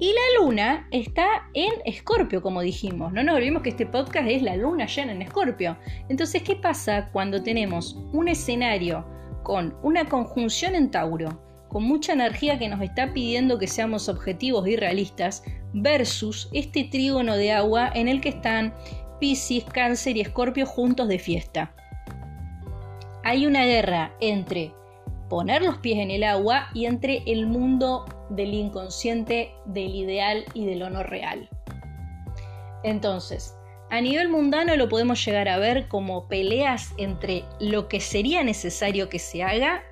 Y 0.00 0.12
la 0.12 0.40
luna 0.40 0.86
está 0.92 1.48
en 1.54 1.72
Escorpio, 1.84 2.40
como 2.40 2.60
dijimos. 2.60 3.12
No 3.12 3.22
nos 3.24 3.34
olvidemos 3.34 3.62
que 3.62 3.70
este 3.70 3.86
podcast 3.86 4.28
es 4.28 4.42
la 4.42 4.54
luna 4.54 4.86
llena 4.86 5.10
en 5.10 5.22
Escorpio. 5.22 5.76
Entonces, 6.08 6.42
¿qué 6.44 6.54
pasa 6.54 7.08
cuando 7.12 7.42
tenemos 7.42 7.96
un 8.12 8.28
escenario 8.28 9.04
con 9.42 9.76
una 9.82 10.08
conjunción 10.08 10.76
en 10.76 10.92
Tauro, 10.92 11.42
con 11.68 11.82
mucha 11.82 12.12
energía 12.12 12.60
que 12.60 12.68
nos 12.68 12.80
está 12.80 13.12
pidiendo 13.12 13.58
que 13.58 13.66
seamos 13.66 14.08
objetivos 14.08 14.68
y 14.68 14.76
realistas, 14.76 15.42
versus 15.72 16.48
este 16.52 16.84
trígono 16.84 17.36
de 17.36 17.50
agua 17.52 17.90
en 17.92 18.06
el 18.06 18.20
que 18.20 18.28
están 18.28 18.72
Pisces, 19.18 19.64
Cáncer 19.64 20.16
y 20.16 20.20
Escorpio 20.20 20.64
juntos 20.64 21.08
de 21.08 21.18
fiesta? 21.18 21.74
Hay 23.24 23.46
una 23.46 23.64
guerra 23.64 24.14
entre 24.20 24.72
poner 25.28 25.62
los 25.62 25.78
pies 25.78 25.98
en 25.98 26.10
el 26.10 26.24
agua 26.24 26.68
y 26.74 26.86
entre 26.86 27.22
el 27.26 27.46
mundo 27.46 28.04
del 28.30 28.54
inconsciente, 28.54 29.52
del 29.66 29.94
ideal 29.94 30.44
y 30.54 30.66
del 30.66 30.80
no 30.80 31.02
real. 31.02 31.48
Entonces, 32.84 33.54
a 33.90 34.00
nivel 34.00 34.28
mundano 34.28 34.76
lo 34.76 34.88
podemos 34.88 35.24
llegar 35.24 35.48
a 35.48 35.58
ver 35.58 35.88
como 35.88 36.28
peleas 36.28 36.92
entre 36.98 37.44
lo 37.58 37.88
que 37.88 38.00
sería 38.00 38.44
necesario 38.44 39.08
que 39.08 39.18
se 39.18 39.42
haga 39.42 39.82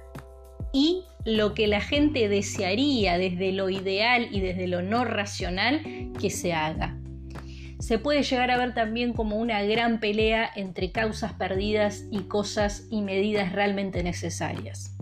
y 0.72 1.04
lo 1.24 1.54
que 1.54 1.66
la 1.66 1.80
gente 1.80 2.28
desearía 2.28 3.18
desde 3.18 3.52
lo 3.52 3.70
ideal 3.70 4.28
y 4.30 4.40
desde 4.40 4.68
lo 4.68 4.82
no 4.82 5.04
racional 5.04 5.82
que 6.20 6.30
se 6.30 6.52
haga. 6.52 6.98
Se 7.78 7.98
puede 7.98 8.22
llegar 8.22 8.50
a 8.50 8.56
ver 8.58 8.74
también 8.74 9.12
como 9.12 9.36
una 9.36 9.62
gran 9.62 10.00
pelea 10.00 10.50
entre 10.56 10.92
causas 10.92 11.32
perdidas 11.32 12.04
y 12.10 12.20
cosas 12.20 12.86
y 12.90 13.02
medidas 13.02 13.52
realmente 13.52 14.02
necesarias. 14.02 14.95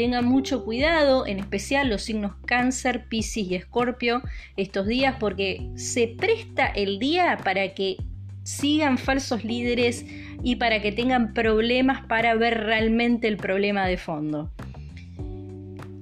Tengan 0.00 0.24
mucho 0.24 0.64
cuidado, 0.64 1.26
en 1.26 1.40
especial 1.40 1.90
los 1.90 2.04
signos 2.04 2.32
cáncer, 2.46 3.04
piscis 3.10 3.50
y 3.50 3.54
escorpio 3.54 4.22
estos 4.56 4.86
días 4.86 5.16
porque 5.20 5.68
se 5.74 6.08
presta 6.08 6.68
el 6.68 6.98
día 6.98 7.36
para 7.44 7.74
que 7.74 7.98
sigan 8.42 8.96
falsos 8.96 9.44
líderes 9.44 10.06
y 10.42 10.56
para 10.56 10.80
que 10.80 10.90
tengan 10.90 11.34
problemas 11.34 12.06
para 12.06 12.34
ver 12.34 12.62
realmente 12.62 13.28
el 13.28 13.36
problema 13.36 13.86
de 13.86 13.98
fondo. 13.98 14.50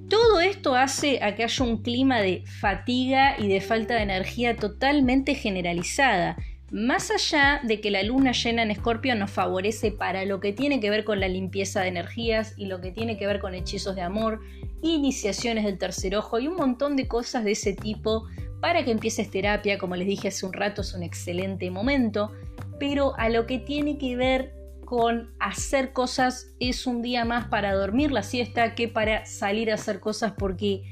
Todo 0.07 0.39
esto 0.39 0.75
hace 0.75 1.19
que 1.35 1.43
haya 1.43 1.65
un 1.65 1.83
clima 1.83 2.21
de 2.21 2.45
fatiga 2.45 3.35
y 3.37 3.49
de 3.49 3.59
falta 3.59 3.95
de 3.95 4.03
energía 4.03 4.55
totalmente 4.55 5.35
generalizada. 5.35 6.37
Más 6.71 7.09
allá 7.09 7.61
de 7.63 7.81
que 7.81 7.89
la 7.89 8.03
luna 8.03 8.31
llena 8.31 8.61
en 8.61 8.69
Escorpio 8.69 9.15
nos 9.15 9.31
favorece 9.31 9.91
para 9.91 10.25
lo 10.25 10.39
que 10.39 10.53
tiene 10.53 10.79
que 10.79 10.91
ver 10.91 11.03
con 11.03 11.19
la 11.19 11.27
limpieza 11.27 11.81
de 11.81 11.87
energías 11.87 12.53
y 12.57 12.67
lo 12.67 12.79
que 12.79 12.91
tiene 12.91 13.17
que 13.17 13.25
ver 13.25 13.39
con 13.39 13.55
hechizos 13.55 13.95
de 13.95 14.01
amor, 14.01 14.39
iniciaciones 14.83 15.65
del 15.65 15.79
tercer 15.79 16.15
ojo 16.15 16.39
y 16.39 16.47
un 16.47 16.55
montón 16.55 16.95
de 16.95 17.07
cosas 17.07 17.43
de 17.43 17.51
ese 17.51 17.73
tipo 17.73 18.27
para 18.61 18.85
que 18.85 18.91
empieces 18.91 19.31
terapia, 19.31 19.79
como 19.79 19.95
les 19.95 20.07
dije 20.07 20.27
hace 20.27 20.45
un 20.45 20.53
rato, 20.53 20.81
es 20.81 20.93
un 20.93 21.01
excelente 21.01 21.71
momento, 21.71 22.31
pero 22.79 23.17
a 23.17 23.29
lo 23.29 23.47
que 23.47 23.57
tiene 23.57 23.97
que 23.97 24.15
ver 24.15 24.53
con 24.85 25.31
hacer 25.39 25.93
cosas 25.93 26.53
es 26.59 26.87
un 26.87 27.01
día 27.01 27.25
más 27.25 27.47
para 27.47 27.73
dormir 27.73 28.11
la 28.11 28.23
siesta 28.23 28.75
que 28.75 28.87
para 28.87 29.25
salir 29.25 29.71
a 29.71 29.75
hacer 29.75 29.99
cosas 29.99 30.33
porque 30.37 30.83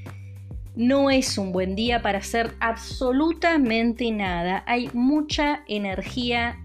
no 0.77 1.09
es 1.09 1.39
un 1.39 1.51
buen 1.51 1.75
día 1.75 2.03
para 2.03 2.19
hacer 2.19 2.53
absolutamente 2.59 4.11
nada. 4.11 4.63
Hay 4.67 4.89
mucha 4.93 5.63
energía 5.67 6.63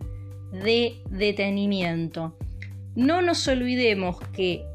de 0.52 1.00
detenimiento. 1.09 2.37
No 2.95 3.23
nos 3.23 3.49
olvidemos 3.49 4.21
que 4.35 4.66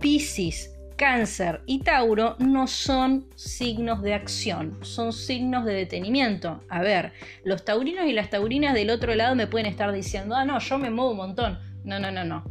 Pisces, 0.00 0.74
Cáncer 0.96 1.60
y 1.66 1.80
Tauro 1.80 2.36
no 2.38 2.66
son 2.66 3.26
signos 3.36 4.02
de 4.02 4.14
acción, 4.14 4.78
son 4.80 5.12
signos 5.12 5.66
de 5.66 5.74
detenimiento. 5.74 6.62
A 6.70 6.80
ver, 6.80 7.12
los 7.44 7.66
taurinos 7.66 8.06
y 8.06 8.12
las 8.12 8.30
taurinas 8.30 8.72
del 8.72 8.88
otro 8.88 9.14
lado 9.14 9.34
me 9.34 9.46
pueden 9.46 9.66
estar 9.66 9.92
diciendo, 9.92 10.34
ah, 10.34 10.46
no, 10.46 10.58
yo 10.58 10.78
me 10.78 10.88
muevo 10.88 11.10
un 11.10 11.18
montón. 11.18 11.58
No, 11.84 12.00
no, 12.00 12.10
no, 12.10 12.24
no. 12.24 12.44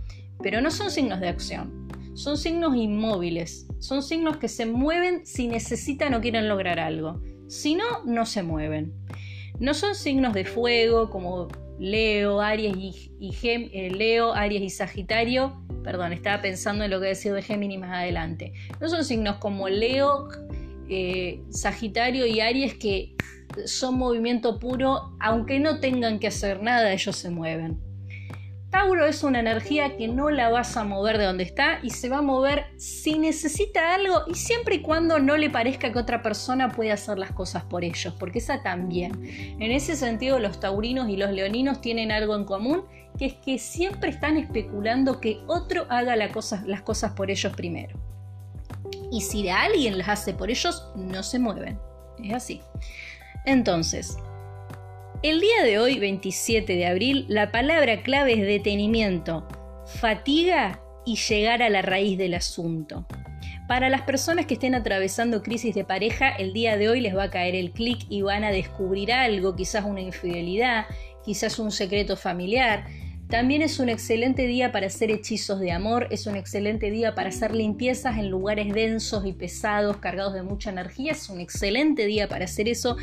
Pero 0.43 0.61
no 0.61 0.69
son 0.69 0.91
signos 0.91 1.19
de 1.19 1.29
acción 1.29 1.81
son 2.13 2.37
signos 2.37 2.75
inmóviles, 2.75 3.67
son 3.81 4.03
signos 4.03 4.37
que 4.37 4.47
se 4.47 4.67
mueven 4.67 5.25
si 5.25 5.47
necesitan 5.47 6.13
o 6.13 6.21
quieren 6.21 6.47
lograr 6.47 6.79
algo. 6.79 7.19
Si 7.47 7.73
no, 7.73 8.03
no 8.05 8.27
se 8.27 8.43
mueven. 8.43 8.93
No 9.59 9.73
son 9.73 9.95
signos 9.95 10.33
de 10.33 10.45
fuego 10.45 11.09
como 11.09 11.47
Leo, 11.79 12.41
Aries 12.41 13.09
y, 13.19 13.35
eh, 13.43 13.89
Leo, 13.89 14.33
Aries 14.33 14.61
y 14.61 14.69
Sagitario. 14.69 15.63
Perdón, 15.83 16.13
estaba 16.13 16.43
pensando 16.43 16.83
en 16.83 16.91
lo 16.91 17.01
que 17.01 17.07
decir 17.07 17.33
de 17.33 17.41
Géminis 17.41 17.79
más 17.79 17.91
adelante. 17.91 18.53
No 18.79 18.87
son 18.87 19.03
signos 19.03 19.37
como 19.37 19.67
Leo, 19.67 20.29
eh, 20.87 21.41
Sagitario 21.49 22.27
y 22.27 22.39
Aries 22.39 22.75
que 22.75 23.15
son 23.65 23.97
movimiento 23.97 24.59
puro, 24.59 25.17
aunque 25.19 25.59
no 25.59 25.79
tengan 25.79 26.19
que 26.19 26.27
hacer 26.27 26.61
nada, 26.61 26.93
ellos 26.93 27.15
se 27.15 27.31
mueven. 27.31 27.79
Tauro 28.71 29.05
es 29.05 29.21
una 29.23 29.41
energía 29.41 29.97
que 29.97 30.07
no 30.07 30.29
la 30.29 30.47
vas 30.49 30.77
a 30.77 30.85
mover 30.85 31.17
de 31.17 31.25
donde 31.25 31.43
está 31.43 31.79
y 31.83 31.89
se 31.89 32.07
va 32.07 32.19
a 32.19 32.21
mover 32.21 32.67
si 32.77 33.19
necesita 33.19 33.93
algo 33.93 34.21
y 34.27 34.35
siempre 34.35 34.75
y 34.75 34.81
cuando 34.81 35.19
no 35.19 35.35
le 35.35 35.49
parezca 35.49 35.91
que 35.91 35.99
otra 35.99 36.21
persona 36.21 36.69
puede 36.69 36.93
hacer 36.93 37.19
las 37.19 37.33
cosas 37.33 37.63
por 37.65 37.83
ellos, 37.83 38.13
porque 38.17 38.39
esa 38.39 38.63
también. 38.63 39.11
En 39.59 39.73
ese 39.73 39.97
sentido 39.97 40.39
los 40.39 40.61
taurinos 40.61 41.09
y 41.09 41.17
los 41.17 41.31
leoninos 41.31 41.81
tienen 41.81 42.13
algo 42.13 42.33
en 42.33 42.45
común, 42.45 42.85
que 43.19 43.25
es 43.25 43.33
que 43.33 43.59
siempre 43.59 44.09
están 44.09 44.37
especulando 44.37 45.19
que 45.19 45.41
otro 45.47 45.85
haga 45.89 46.15
las 46.15 46.81
cosas 46.81 47.11
por 47.11 47.29
ellos 47.29 47.53
primero. 47.53 47.99
Y 49.11 49.19
si 49.19 49.49
alguien 49.49 49.97
las 49.97 50.07
hace 50.07 50.33
por 50.33 50.49
ellos, 50.49 50.89
no 50.95 51.23
se 51.23 51.39
mueven. 51.39 51.77
Es 52.23 52.33
así. 52.33 52.61
Entonces, 53.45 54.17
el 55.23 55.39
día 55.39 55.63
de 55.63 55.77
hoy, 55.77 55.99
27 55.99 56.75
de 56.75 56.87
abril, 56.87 57.25
la 57.27 57.51
palabra 57.51 58.01
clave 58.01 58.33
es 58.33 58.41
detenimiento, 58.41 59.47
fatiga 59.85 60.81
y 61.05 61.15
llegar 61.15 61.61
a 61.61 61.69
la 61.69 61.83
raíz 61.83 62.17
del 62.17 62.33
asunto. 62.33 63.05
Para 63.67 63.89
las 63.89 64.01
personas 64.01 64.47
que 64.47 64.55
estén 64.55 64.73
atravesando 64.73 65.43
crisis 65.43 65.75
de 65.75 65.85
pareja, 65.85 66.29
el 66.29 66.53
día 66.53 66.75
de 66.75 66.89
hoy 66.89 67.01
les 67.01 67.15
va 67.15 67.23
a 67.23 67.29
caer 67.29 67.53
el 67.53 67.71
clic 67.71 67.99
y 68.09 68.23
van 68.23 68.43
a 68.43 68.51
descubrir 68.51 69.13
algo, 69.13 69.55
quizás 69.55 69.85
una 69.85 70.01
infidelidad, 70.01 70.85
quizás 71.23 71.59
un 71.59 71.71
secreto 71.71 72.17
familiar. 72.17 72.87
También 73.31 73.63
es 73.63 73.79
un 73.79 73.89
excelente 73.89 74.45
día 74.45 74.71
para 74.71 74.87
hacer 74.87 75.09
hechizos 75.09 75.59
de 75.59 75.71
amor, 75.71 76.07
es 76.11 76.27
un 76.27 76.35
excelente 76.35 76.91
día 76.91 77.15
para 77.15 77.29
hacer 77.29 77.55
limpiezas 77.55 78.19
en 78.19 78.29
lugares 78.29 78.71
densos 78.73 79.25
y 79.25 79.33
pesados, 79.33 79.97
cargados 79.97 80.33
de 80.33 80.43
mucha 80.43 80.69
energía, 80.69 81.13
es 81.13 81.29
un 81.29 81.39
excelente 81.39 82.05
día 82.05 82.27
para 82.27 82.45
hacer 82.45 82.67
eso 82.67 82.97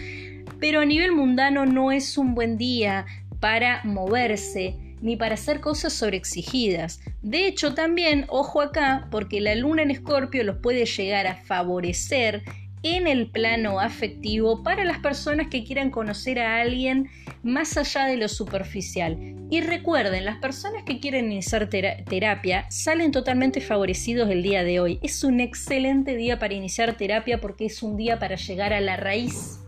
pero 0.60 0.80
a 0.80 0.84
nivel 0.84 1.12
mundano 1.12 1.66
no 1.66 1.92
es 1.92 2.18
un 2.18 2.34
buen 2.34 2.56
día 2.56 3.06
para 3.40 3.82
moverse 3.84 4.76
ni 5.00 5.16
para 5.16 5.34
hacer 5.34 5.60
cosas 5.60 5.92
sobreexigidas. 5.92 7.00
De 7.22 7.46
hecho, 7.46 7.74
también, 7.74 8.24
ojo 8.28 8.60
acá, 8.60 9.06
porque 9.12 9.40
la 9.40 9.54
luna 9.54 9.82
en 9.82 9.92
escorpio 9.92 10.42
los 10.42 10.56
puede 10.56 10.86
llegar 10.86 11.28
a 11.28 11.36
favorecer 11.36 12.42
en 12.82 13.06
el 13.06 13.30
plano 13.30 13.80
afectivo 13.80 14.62
para 14.62 14.84
las 14.84 14.98
personas 14.98 15.48
que 15.48 15.64
quieran 15.64 15.90
conocer 15.90 16.38
a 16.38 16.60
alguien 16.60 17.08
más 17.42 17.76
allá 17.76 18.06
de 18.06 18.16
lo 18.16 18.28
superficial. 18.28 19.16
Y 19.50 19.60
recuerden, 19.60 20.24
las 20.24 20.38
personas 20.38 20.84
que 20.84 21.00
quieren 21.00 21.32
iniciar 21.32 21.68
terapia 21.68 22.66
salen 22.70 23.12
totalmente 23.12 23.60
favorecidos 23.60 24.30
el 24.30 24.42
día 24.42 24.64
de 24.64 24.80
hoy. 24.80 24.98
Es 25.02 25.24
un 25.24 25.40
excelente 25.40 26.16
día 26.16 26.38
para 26.38 26.54
iniciar 26.54 26.96
terapia 26.96 27.40
porque 27.40 27.66
es 27.66 27.82
un 27.82 27.96
día 27.96 28.18
para 28.18 28.36
llegar 28.36 28.72
a 28.72 28.80
la 28.80 28.96
raíz 28.96 29.60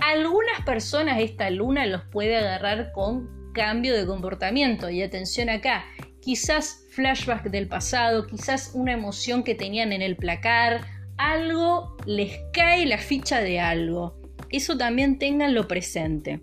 algunas 0.00 0.62
personas 0.64 1.20
esta 1.20 1.50
luna 1.50 1.86
los 1.86 2.02
puede 2.04 2.36
agarrar 2.36 2.92
con 2.92 3.52
cambio 3.52 3.94
de 3.94 4.06
comportamiento. 4.06 4.90
Y 4.90 5.02
atención 5.02 5.50
acá, 5.50 5.84
quizás 6.20 6.86
flashback 6.90 7.44
del 7.50 7.68
pasado, 7.68 8.26
quizás 8.26 8.72
una 8.74 8.92
emoción 8.92 9.42
que 9.42 9.54
tenían 9.54 9.92
en 9.92 10.02
el 10.02 10.16
placar, 10.16 10.80
algo 11.20 11.96
les 12.06 12.40
cae 12.52 12.86
la 12.86 12.98
ficha 12.98 13.40
de 13.40 13.58
algo. 13.60 14.16
Eso 14.50 14.76
también 14.78 15.18
tenganlo 15.18 15.68
presente. 15.68 16.40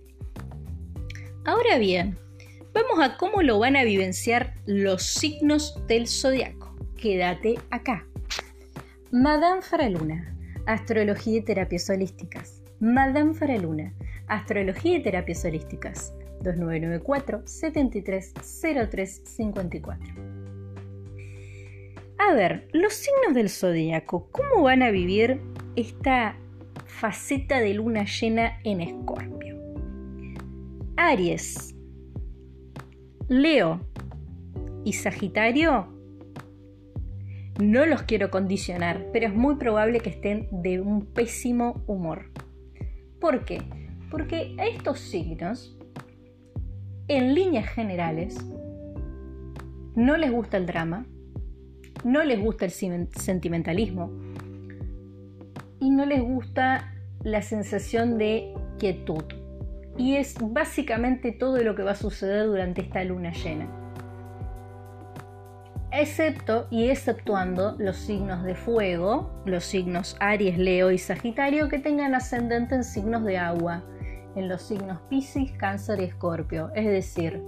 Ahora 1.45 1.79
bien, 1.79 2.17
vamos 2.73 2.99
a 3.01 3.17
cómo 3.17 3.41
lo 3.41 3.59
van 3.59 3.75
a 3.75 3.83
vivenciar 3.83 4.53
los 4.65 5.03
signos 5.03 5.75
del 5.87 6.07
zodiaco. 6.07 6.73
Quédate 6.95 7.55
acá. 7.71 8.07
Madame 9.11 9.63
Faraluna, 9.63 10.33
Astrología 10.67 11.37
y 11.37 11.41
Terapias 11.41 11.89
Holísticas. 11.89 12.61
Madame 12.79 13.33
Faraluna, 13.33 13.95
Astrología 14.27 14.97
y 14.97 15.01
Terapias 15.01 15.43
Holísticas, 15.43 16.13
2994 16.43 17.41
730354. 17.45 20.36
A 22.19 22.33
ver, 22.33 22.67
los 22.73 22.93
signos 22.93 23.33
del 23.33 23.49
zodíaco, 23.49 24.29
¿cómo 24.31 24.63
van 24.63 24.81
a 24.81 24.91
vivir 24.91 25.41
esta 25.75 26.35
faceta 26.85 27.59
de 27.59 27.75
luna 27.75 28.05
llena 28.05 28.59
en 28.63 28.81
Escorpio? 28.81 29.57
Aries, 30.95 31.75
Leo 33.27 33.81
y 34.83 34.93
Sagitario 34.93 35.93
no 37.59 37.85
los 37.85 38.03
quiero 38.03 38.29
condicionar, 38.29 39.07
pero 39.11 39.27
es 39.27 39.33
muy 39.33 39.55
probable 39.55 39.99
que 39.99 40.09
estén 40.09 40.47
de 40.51 40.79
un 40.79 41.05
pésimo 41.05 41.83
humor. 41.87 42.31
¿Por 43.19 43.45
qué? 43.45 43.61
Porque 44.11 44.55
a 44.59 44.65
estos 44.67 44.99
signos, 44.99 45.77
en 47.07 47.33
líneas 47.33 47.67
generales, 47.67 48.37
no 49.95 50.17
les 50.17 50.31
gusta 50.31 50.57
el 50.57 50.67
drama, 50.67 51.05
no 52.03 52.23
les 52.23 52.39
gusta 52.39 52.65
el 52.65 52.71
sentimentalismo. 52.71 54.11
Y 55.79 55.89
no 55.89 56.05
les 56.05 56.21
gusta 56.21 56.93
la 57.23 57.41
sensación 57.41 58.17
de 58.17 58.53
quietud. 58.79 59.23
Y 59.97 60.15
es 60.15 60.35
básicamente 60.39 61.31
todo 61.31 61.57
lo 61.63 61.75
que 61.75 61.83
va 61.83 61.91
a 61.91 61.95
suceder 61.95 62.45
durante 62.45 62.81
esta 62.81 63.03
luna 63.03 63.31
llena. 63.31 63.67
Excepto 65.91 66.67
y 66.69 66.89
exceptuando 66.89 67.75
los 67.79 67.95
signos 67.95 68.43
de 68.43 68.55
fuego, 68.55 69.41
los 69.45 69.63
signos 69.63 70.17
Aries, 70.19 70.57
Leo 70.57 70.91
y 70.91 70.97
Sagitario 70.97 71.69
que 71.69 71.79
tengan 71.79 72.13
ascendente 72.13 72.75
en 72.75 72.83
signos 72.83 73.23
de 73.23 73.37
agua, 73.37 73.83
en 74.35 74.47
los 74.47 74.61
signos 74.61 74.99
Piscis, 75.09 75.51
Cáncer 75.53 76.01
y 76.01 76.03
Escorpio, 76.03 76.71
es 76.75 76.85
decir, 76.85 77.41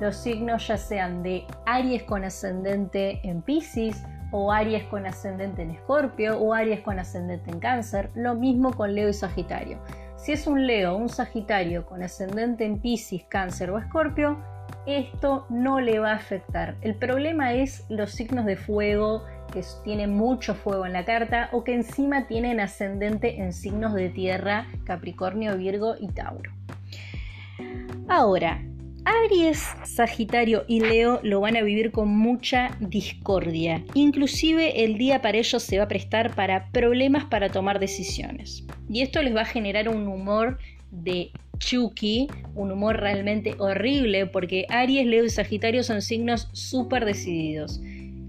los 0.00 0.16
signos 0.16 0.66
ya 0.66 0.78
sean 0.78 1.22
de 1.22 1.46
Aries 1.66 2.02
con 2.04 2.24
ascendente 2.24 3.20
en 3.22 3.42
Piscis 3.42 4.02
o 4.32 4.50
Aries 4.50 4.84
con 4.84 5.06
ascendente 5.06 5.62
en 5.62 5.72
Escorpio 5.72 6.38
o 6.38 6.54
Aries 6.54 6.80
con 6.80 6.98
ascendente 6.98 7.50
en 7.50 7.60
Cáncer, 7.60 8.10
lo 8.14 8.34
mismo 8.34 8.72
con 8.72 8.94
Leo 8.94 9.08
y 9.08 9.12
Sagitario. 9.12 9.78
Si 10.16 10.32
es 10.32 10.46
un 10.46 10.66
Leo 10.66 10.94
o 10.94 10.96
un 10.96 11.08
Sagitario 11.08 11.84
con 11.84 12.02
ascendente 12.02 12.64
en 12.64 12.78
Piscis, 12.80 13.24
Cáncer 13.24 13.70
o 13.70 13.78
Escorpio, 13.78 14.38
esto 14.86 15.46
no 15.50 15.80
le 15.80 15.98
va 15.98 16.12
a 16.12 16.16
afectar. 16.16 16.76
El 16.80 16.94
problema 16.94 17.52
es 17.52 17.84
los 17.90 18.12
signos 18.12 18.46
de 18.46 18.56
fuego 18.56 19.24
que 19.52 19.62
tienen 19.84 20.16
mucho 20.16 20.54
fuego 20.54 20.86
en 20.86 20.92
la 20.92 21.04
carta 21.04 21.48
o 21.52 21.64
que 21.64 21.74
encima 21.74 22.26
tienen 22.26 22.60
ascendente 22.60 23.42
en 23.42 23.52
signos 23.52 23.94
de 23.94 24.08
tierra, 24.08 24.66
Capricornio, 24.84 25.56
Virgo 25.56 25.96
y 25.98 26.08
Tauro. 26.08 26.52
Ahora, 28.08 28.62
Aries, 29.04 29.66
Sagitario 29.84 30.64
y 30.68 30.80
Leo 30.80 31.20
lo 31.22 31.40
van 31.40 31.56
a 31.56 31.62
vivir 31.62 31.90
con 31.90 32.08
mucha 32.08 32.76
discordia. 32.80 33.82
Inclusive 33.94 34.84
el 34.84 34.98
día 34.98 35.22
para 35.22 35.38
ellos 35.38 35.62
se 35.62 35.78
va 35.78 35.84
a 35.84 35.88
prestar 35.88 36.34
para 36.34 36.70
problemas 36.70 37.24
para 37.24 37.50
tomar 37.50 37.80
decisiones. 37.80 38.64
Y 38.88 39.02
esto 39.02 39.22
les 39.22 39.34
va 39.34 39.42
a 39.42 39.46
generar 39.46 39.88
un 39.88 40.06
humor 40.06 40.58
de 40.90 41.30
Chucky, 41.58 42.28
un 42.54 42.72
humor 42.72 43.00
realmente 43.00 43.54
horrible 43.58 44.26
porque 44.26 44.66
Aries, 44.68 45.06
Leo 45.06 45.24
y 45.24 45.30
Sagitario 45.30 45.82
son 45.82 46.02
signos 46.02 46.48
súper 46.52 47.04
decididos. 47.04 47.80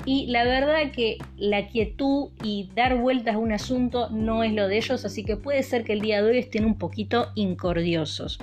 Y 0.06 0.28
la 0.28 0.44
verdad 0.44 0.92
que 0.92 1.18
la 1.38 1.68
quietud 1.68 2.30
y 2.44 2.70
dar 2.76 2.98
vueltas 2.98 3.36
a 3.36 3.38
un 3.38 3.52
asunto 3.52 4.10
no 4.10 4.44
es 4.44 4.52
lo 4.52 4.68
de 4.68 4.78
ellos, 4.78 5.06
así 5.06 5.24
que 5.24 5.38
puede 5.38 5.62
ser 5.64 5.84
que 5.84 5.94
el 5.94 6.02
día 6.02 6.22
de 6.22 6.30
hoy 6.30 6.38
estén 6.40 6.66
un 6.66 6.78
poquito 6.78 7.28
incordiosos. 7.36 8.40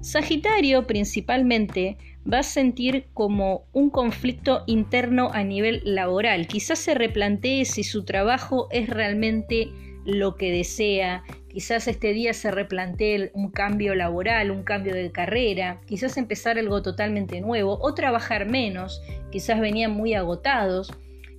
Sagitario 0.00 0.86
principalmente 0.86 1.98
va 2.30 2.38
a 2.38 2.42
sentir 2.42 3.06
como 3.12 3.66
un 3.72 3.90
conflicto 3.90 4.64
interno 4.66 5.30
a 5.32 5.44
nivel 5.44 5.82
laboral. 5.84 6.46
Quizás 6.46 6.78
se 6.78 6.94
replantee 6.94 7.66
si 7.66 7.84
su 7.84 8.04
trabajo 8.04 8.68
es 8.70 8.88
realmente 8.88 9.68
lo 10.06 10.36
que 10.36 10.50
desea. 10.50 11.22
Quizás 11.48 11.86
este 11.86 12.14
día 12.14 12.32
se 12.32 12.50
replantee 12.50 13.30
un 13.34 13.50
cambio 13.50 13.94
laboral, 13.94 14.50
un 14.50 14.62
cambio 14.62 14.94
de 14.94 15.12
carrera, 15.12 15.82
quizás 15.86 16.16
empezar 16.16 16.58
algo 16.58 16.80
totalmente 16.80 17.42
nuevo 17.42 17.78
o 17.82 17.92
trabajar 17.92 18.48
menos, 18.48 19.02
quizás 19.30 19.60
venían 19.60 19.90
muy 19.90 20.14
agotados. 20.14 20.90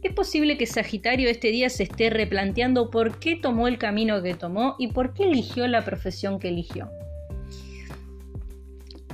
Es 0.03 0.13
posible 0.13 0.57
que 0.57 0.67
Sagitario 0.67 1.29
este 1.29 1.49
día 1.49 1.69
se 1.69 1.83
esté 1.83 2.11
replanteando 2.11 2.91
por 2.91 3.19
qué 3.19 3.37
tomó 3.37 3.67
el 3.67 3.79
camino 3.79 4.21
que 4.21 4.35
tomó 4.35 4.75
y 4.77 4.89
por 4.89 5.15
qué 5.15 5.23
eligió 5.23 5.67
la 5.67 5.83
profesión 5.83 6.39
que 6.39 6.49
eligió. 6.49 6.91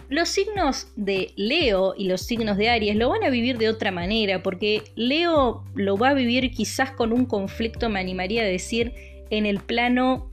Los 0.10 0.30
signos 0.30 0.88
de 0.96 1.34
Leo 1.36 1.94
y 1.98 2.08
los 2.08 2.22
signos 2.22 2.56
de 2.56 2.70
Aries 2.70 2.96
lo 2.96 3.10
van 3.10 3.26
a 3.26 3.30
vivir 3.30 3.58
de 3.58 3.68
otra 3.68 3.92
manera, 3.92 4.42
porque 4.42 4.84
Leo 4.96 5.66
lo 5.76 5.98
va 5.98 6.10
a 6.10 6.14
vivir 6.14 6.50
quizás 6.52 6.92
con 6.92 7.12
un 7.12 7.26
conflicto, 7.26 7.90
me 7.90 8.00
animaría 8.00 8.44
a 8.44 8.46
decir, 8.46 8.94
en 9.30 9.46
el 9.46 9.60
plano 9.60 10.32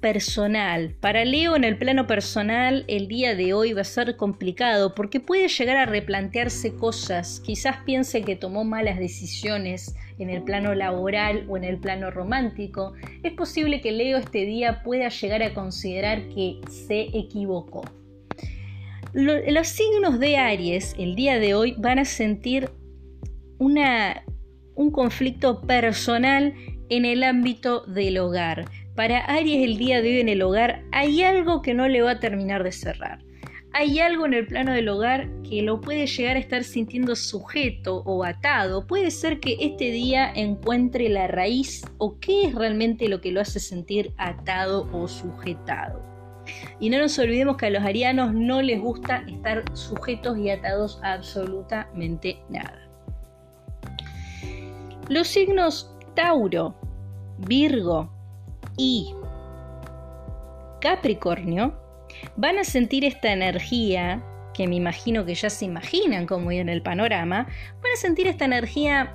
personal. 0.00 0.96
Para 1.00 1.24
Leo 1.24 1.54
en 1.54 1.62
el 1.62 1.78
plano 1.78 2.08
personal 2.08 2.84
el 2.88 3.06
día 3.06 3.36
de 3.36 3.54
hoy 3.54 3.72
va 3.72 3.82
a 3.82 3.84
ser 3.84 4.16
complicado 4.16 4.96
porque 4.96 5.20
puede 5.20 5.46
llegar 5.46 5.76
a 5.76 5.86
replantearse 5.86 6.74
cosas, 6.74 7.38
quizás 7.38 7.76
piense 7.86 8.22
que 8.22 8.34
tomó 8.34 8.64
malas 8.64 8.98
decisiones 8.98 9.94
en 10.18 10.28
el 10.28 10.42
plano 10.42 10.74
laboral 10.74 11.46
o 11.48 11.56
en 11.56 11.62
el 11.62 11.78
plano 11.78 12.10
romántico. 12.10 12.94
Es 13.22 13.32
posible 13.32 13.80
que 13.80 13.92
Leo 13.92 14.18
este 14.18 14.44
día 14.44 14.82
pueda 14.82 15.08
llegar 15.08 15.44
a 15.44 15.54
considerar 15.54 16.28
que 16.30 16.60
se 16.68 17.16
equivocó 17.16 17.84
los 19.14 19.68
signos 19.68 20.18
de 20.18 20.36
Aries 20.36 20.94
el 20.98 21.14
día 21.14 21.38
de 21.38 21.54
hoy 21.54 21.76
van 21.78 22.00
a 22.00 22.04
sentir 22.04 22.70
una, 23.58 24.24
un 24.74 24.90
conflicto 24.90 25.60
personal 25.62 26.52
en 26.88 27.04
el 27.04 27.22
ámbito 27.22 27.86
del 27.86 28.18
hogar. 28.18 28.68
Para 28.96 29.20
Aries 29.20 29.62
el 29.62 29.78
día 29.78 30.02
de 30.02 30.08
hoy 30.08 30.20
en 30.20 30.28
el 30.28 30.42
hogar 30.42 30.82
hay 30.90 31.22
algo 31.22 31.62
que 31.62 31.74
no 31.74 31.88
le 31.88 32.02
va 32.02 32.12
a 32.12 32.20
terminar 32.20 32.64
de 32.64 32.72
cerrar. 32.72 33.24
Hay 33.72 34.00
algo 34.00 34.26
en 34.26 34.34
el 34.34 34.46
plano 34.46 34.72
del 34.72 34.88
hogar 34.88 35.28
que 35.48 35.62
lo 35.62 35.80
puede 35.80 36.06
llegar 36.06 36.36
a 36.36 36.40
estar 36.40 36.64
sintiendo 36.64 37.14
sujeto 37.14 38.02
o 38.06 38.24
atado. 38.24 38.86
Puede 38.86 39.10
ser 39.10 39.40
que 39.40 39.56
este 39.60 39.90
día 39.90 40.30
encuentre 40.32 41.08
la 41.08 41.28
raíz 41.28 41.84
o 41.98 42.18
qué 42.18 42.46
es 42.46 42.54
realmente 42.54 43.08
lo 43.08 43.20
que 43.20 43.32
lo 43.32 43.40
hace 43.40 43.60
sentir 43.60 44.12
atado 44.16 44.88
o 44.92 45.08
sujetado. 45.08 46.13
Y 46.80 46.90
no 46.90 46.98
nos 46.98 47.18
olvidemos 47.18 47.56
que 47.56 47.66
a 47.66 47.70
los 47.70 47.82
arianos 47.82 48.34
no 48.34 48.62
les 48.62 48.80
gusta 48.80 49.24
estar 49.28 49.64
sujetos 49.74 50.38
y 50.38 50.50
atados 50.50 51.00
a 51.02 51.12
absolutamente 51.14 52.38
nada. 52.48 52.80
Los 55.08 55.28
signos 55.28 55.94
Tauro, 56.14 56.74
Virgo 57.38 58.10
y 58.76 59.14
Capricornio 60.80 61.74
van 62.36 62.58
a 62.58 62.64
sentir 62.64 63.04
esta 63.04 63.32
energía, 63.32 64.22
que 64.54 64.66
me 64.66 64.76
imagino 64.76 65.24
que 65.24 65.34
ya 65.34 65.50
se 65.50 65.64
imaginan 65.64 66.26
como 66.26 66.50
en 66.52 66.68
el 66.68 66.82
panorama, 66.82 67.46
van 67.82 67.92
a 67.92 67.96
sentir 67.96 68.26
esta 68.26 68.44
energía 68.44 69.14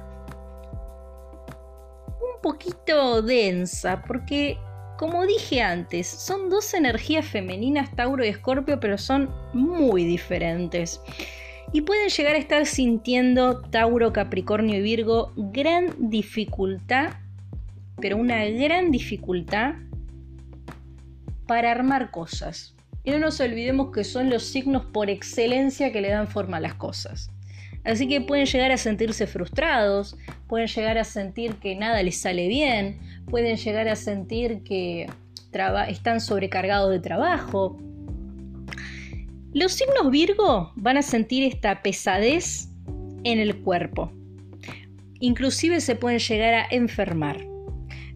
un 2.22 2.42
poquito 2.42 3.22
densa, 3.22 4.04
porque 4.06 4.58
como 5.00 5.26
dije 5.26 5.62
antes, 5.62 6.08
son 6.08 6.50
dos 6.50 6.74
energías 6.74 7.26
femeninas, 7.26 7.96
Tauro 7.96 8.26
y 8.26 8.28
Escorpio, 8.28 8.82
pero 8.82 8.98
son 8.98 9.30
muy 9.54 10.04
diferentes. 10.04 11.00
Y 11.72 11.84
pueden 11.84 12.10
llegar 12.10 12.36
a 12.36 12.38
estar 12.38 12.66
sintiendo 12.66 13.62
Tauro, 13.62 14.12
Capricornio 14.12 14.76
y 14.76 14.82
Virgo 14.82 15.32
gran 15.38 16.10
dificultad, 16.10 17.14
pero 18.02 18.18
una 18.18 18.44
gran 18.44 18.92
dificultad 18.92 19.76
para 21.48 21.72
armar 21.72 22.12
cosas. 22.12 22.76
Y 23.06 23.12
no 23.12 23.20
nos 23.20 23.40
olvidemos 23.40 23.94
que 23.94 24.04
son 24.04 24.30
los 24.30 24.44
signos 24.44 24.84
por 24.88 25.10
excelencia 25.10 25.94
que 25.94 26.02
le 26.02 26.10
dan 26.10 26.28
forma 26.28 26.58
a 26.58 26.60
las 26.60 26.74
cosas. 26.74 27.32
Así 27.84 28.08
que 28.08 28.22
pueden 28.22 28.46
llegar 28.46 28.72
a 28.72 28.78
sentirse 28.78 29.26
frustrados, 29.26 30.18
pueden 30.48 30.68
llegar 30.68 30.98
a 30.98 31.04
sentir 31.04 31.56
que 31.56 31.76
nada 31.76 32.04
les 32.04 32.18
sale 32.18 32.48
bien, 32.48 33.00
pueden 33.30 33.58
llegar 33.58 33.88
a 33.88 33.96
sentir 33.96 34.64
que 34.64 35.08
están 35.88 36.22
sobrecargados 36.22 36.92
de 36.92 37.00
trabajo. 37.00 37.78
Los 39.54 39.74
signos 39.74 40.12
Virgo 40.12 40.72
van 40.76 40.98
a 40.98 41.02
sentir 41.02 41.44
esta 41.44 41.82
pesadez 41.82 42.70
en 43.24 43.40
el 43.40 43.62
cuerpo. 43.62 44.12
Inclusive 45.20 45.82
se 45.82 45.96
pueden 45.96 46.20
llegar 46.20 46.54
a 46.54 46.68
enfermar. 46.70 47.46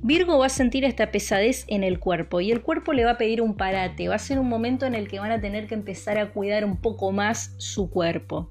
Virgo 0.01 0.37
va 0.37 0.47
a 0.47 0.49
sentir 0.49 0.83
esta 0.83 1.11
pesadez 1.11 1.65
en 1.69 1.83
el 1.83 1.97
cuerpo 1.97 2.41
y 2.41 2.51
el 2.51 2.61
cuerpo 2.61 2.93
le 2.93 3.05
va 3.05 3.11
a 3.11 3.17
pedir 3.17 3.41
un 3.41 3.55
parate. 3.55 4.09
Va 4.09 4.15
a 4.15 4.19
ser 4.19 4.37
un 4.37 4.49
momento 4.49 4.85
en 4.85 4.95
el 4.95 5.07
que 5.07 5.19
van 5.19 5.31
a 5.31 5.41
tener 5.41 5.65
que 5.67 5.75
empezar 5.75 6.17
a 6.17 6.31
cuidar 6.31 6.65
un 6.65 6.77
poco 6.77 7.11
más 7.11 7.55
su 7.57 7.89
cuerpo. 7.89 8.49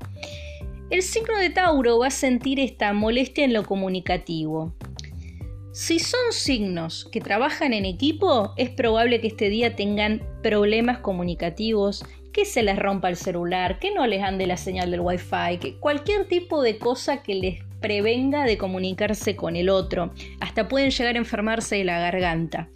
El 0.92 1.00
signo 1.00 1.38
de 1.38 1.48
Tauro 1.48 2.00
va 2.00 2.08
a 2.08 2.10
sentir 2.10 2.60
esta 2.60 2.92
molestia 2.92 3.46
en 3.46 3.54
lo 3.54 3.64
comunicativo. 3.64 4.74
Si 5.72 5.98
son 5.98 6.20
signos 6.32 7.08
que 7.10 7.22
trabajan 7.22 7.72
en 7.72 7.86
equipo, 7.86 8.52
es 8.58 8.68
probable 8.68 9.22
que 9.22 9.28
este 9.28 9.48
día 9.48 9.74
tengan 9.74 10.20
problemas 10.42 10.98
comunicativos, 10.98 12.04
que 12.34 12.44
se 12.44 12.62
les 12.62 12.78
rompa 12.78 13.08
el 13.08 13.16
celular, 13.16 13.78
que 13.78 13.94
no 13.94 14.06
les 14.06 14.22
ande 14.22 14.46
la 14.46 14.58
señal 14.58 14.90
del 14.90 15.00
wifi, 15.00 15.56
que 15.62 15.78
cualquier 15.80 16.28
tipo 16.28 16.60
de 16.60 16.76
cosa 16.76 17.22
que 17.22 17.36
les 17.36 17.64
prevenga 17.80 18.44
de 18.44 18.58
comunicarse 18.58 19.34
con 19.34 19.56
el 19.56 19.70
otro. 19.70 20.12
Hasta 20.40 20.68
pueden 20.68 20.90
llegar 20.90 21.14
a 21.14 21.18
enfermarse 21.18 21.76
de 21.76 21.84
la 21.84 22.00
garganta. 22.00 22.68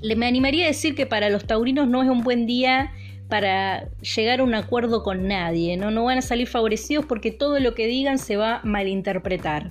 Le 0.00 0.14
me 0.14 0.26
animaría 0.26 0.66
a 0.66 0.68
decir 0.68 0.94
que 0.94 1.04
para 1.04 1.30
los 1.30 1.48
taurinos 1.48 1.88
no 1.88 2.00
es 2.00 2.08
un 2.08 2.22
buen 2.22 2.46
día 2.46 2.92
para 3.30 3.88
llegar 4.00 4.40
a 4.40 4.44
un 4.44 4.54
acuerdo 4.54 5.02
con 5.02 5.26
nadie, 5.28 5.76
¿no? 5.76 5.90
no 5.90 6.04
van 6.04 6.18
a 6.18 6.22
salir 6.22 6.46
favorecidos 6.46 7.06
porque 7.06 7.30
todo 7.30 7.58
lo 7.60 7.74
que 7.74 7.86
digan 7.86 8.18
se 8.18 8.36
va 8.36 8.56
a 8.56 8.64
malinterpretar. 8.64 9.70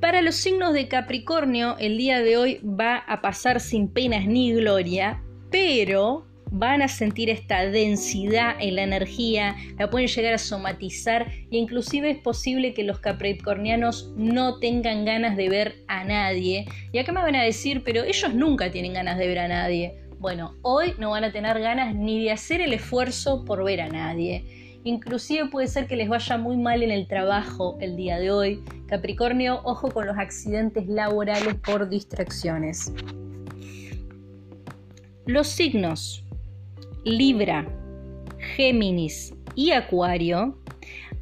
Para 0.00 0.22
los 0.22 0.36
signos 0.36 0.74
de 0.74 0.86
Capricornio, 0.86 1.76
el 1.78 1.98
día 1.98 2.20
de 2.20 2.36
hoy 2.36 2.60
va 2.62 2.96
a 2.98 3.20
pasar 3.20 3.60
sin 3.60 3.88
penas 3.88 4.26
ni 4.26 4.52
gloria, 4.52 5.22
pero 5.50 6.28
van 6.50 6.82
a 6.82 6.88
sentir 6.88 7.30
esta 7.30 7.66
densidad 7.66 8.56
en 8.60 8.76
la 8.76 8.82
energía, 8.82 9.56
la 9.78 9.90
pueden 9.90 10.08
llegar 10.08 10.34
a 10.34 10.38
somatizar 10.38 11.26
e 11.50 11.56
inclusive 11.56 12.10
es 12.10 12.18
posible 12.18 12.74
que 12.74 12.84
los 12.84 13.00
capricornianos 13.00 14.12
no 14.16 14.58
tengan 14.58 15.04
ganas 15.04 15.36
de 15.36 15.48
ver 15.48 15.74
a 15.88 16.04
nadie. 16.04 16.66
Y 16.92 16.98
acá 16.98 17.12
me 17.12 17.20
van 17.20 17.36
a 17.36 17.42
decir, 17.42 17.82
pero 17.84 18.04
ellos 18.04 18.34
nunca 18.34 18.70
tienen 18.70 18.94
ganas 18.94 19.18
de 19.18 19.26
ver 19.26 19.38
a 19.40 19.48
nadie. 19.48 20.07
Bueno, 20.18 20.56
hoy 20.62 20.94
no 20.98 21.10
van 21.10 21.22
a 21.22 21.30
tener 21.30 21.60
ganas 21.60 21.94
ni 21.94 22.24
de 22.24 22.32
hacer 22.32 22.60
el 22.60 22.72
esfuerzo 22.72 23.44
por 23.44 23.62
ver 23.62 23.80
a 23.80 23.88
nadie. 23.88 24.80
Inclusive 24.82 25.48
puede 25.48 25.68
ser 25.68 25.86
que 25.86 25.94
les 25.94 26.08
vaya 26.08 26.36
muy 26.38 26.56
mal 26.56 26.82
en 26.82 26.90
el 26.90 27.06
trabajo 27.06 27.76
el 27.80 27.96
día 27.96 28.18
de 28.18 28.32
hoy. 28.32 28.64
Capricornio, 28.88 29.60
ojo 29.62 29.90
con 29.92 30.06
los 30.06 30.18
accidentes 30.18 30.88
laborales 30.88 31.54
por 31.54 31.88
distracciones. 31.88 32.92
Los 35.26 35.46
signos 35.46 36.24
Libra, 37.04 37.64
Géminis 38.56 39.34
y 39.54 39.70
Acuario 39.70 40.58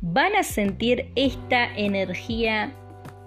van 0.01 0.35
a 0.37 0.43
sentir 0.43 1.11
esta 1.17 1.77
energía 1.77 2.73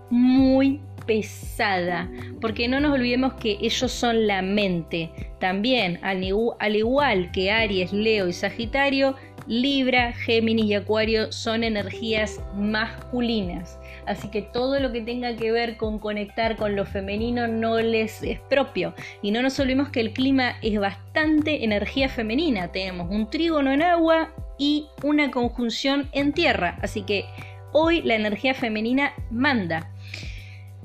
muy 0.09 0.81
pesada, 1.09 2.07
porque 2.39 2.67
no 2.67 2.79
nos 2.79 2.93
olvidemos 2.93 3.33
que 3.33 3.57
ellos 3.61 3.91
son 3.91 4.27
la 4.27 4.43
mente. 4.43 5.09
También, 5.39 5.97
al, 6.03 6.23
igual 6.23 7.31
que 7.31 7.49
Aries, 7.49 7.91
Leo 7.91 8.27
y 8.27 8.33
Sagitario, 8.33 9.15
Libra, 9.47 10.13
Géminis 10.13 10.65
y 10.65 10.75
Acuario 10.75 11.31
son 11.31 11.63
energías 11.63 12.39
masculinas. 12.53 13.79
Así 14.05 14.29
que 14.29 14.43
todo 14.43 14.79
lo 14.79 14.91
que 14.91 15.01
tenga 15.01 15.35
que 15.35 15.51
ver 15.51 15.77
con 15.77 15.97
conectar 15.97 16.55
con 16.57 16.75
lo 16.75 16.85
femenino 16.85 17.47
no 17.47 17.79
les 17.79 18.21
es 18.21 18.39
propio. 18.41 18.93
Y 19.23 19.31
no 19.31 19.41
nos 19.41 19.59
olvidemos 19.59 19.89
que 19.89 20.01
el 20.01 20.13
clima 20.13 20.57
es 20.61 20.79
bastante 20.79 21.63
energía 21.63 22.07
femenina. 22.07 22.67
Tenemos 22.67 23.09
un 23.09 23.27
trígono 23.31 23.71
en 23.71 23.81
agua 23.81 24.29
y 24.59 24.85
una 25.01 25.31
conjunción 25.31 26.07
en 26.11 26.33
tierra. 26.33 26.77
Así 26.83 27.01
que 27.01 27.25
hoy 27.71 28.03
la 28.03 28.13
energía 28.13 28.53
femenina 28.53 29.13
manda. 29.31 29.89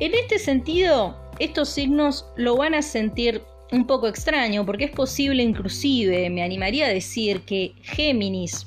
En 0.01 0.13
este 0.15 0.39
sentido, 0.39 1.17
estos 1.39 1.69
signos 1.69 2.27
lo 2.37 2.57
van 2.57 2.75
a 2.75 2.83
sentir 2.83 3.43
un 3.71 3.87
poco 3.87 4.09
extraño 4.09 4.67
porque 4.67 4.85
es 4.85 4.91
posible 4.91 5.43
inclusive, 5.43 6.29
me 6.31 6.43
animaría 6.43 6.87
a 6.87 6.91
decir 6.91 7.43
que 7.43 7.75
Géminis, 7.83 8.67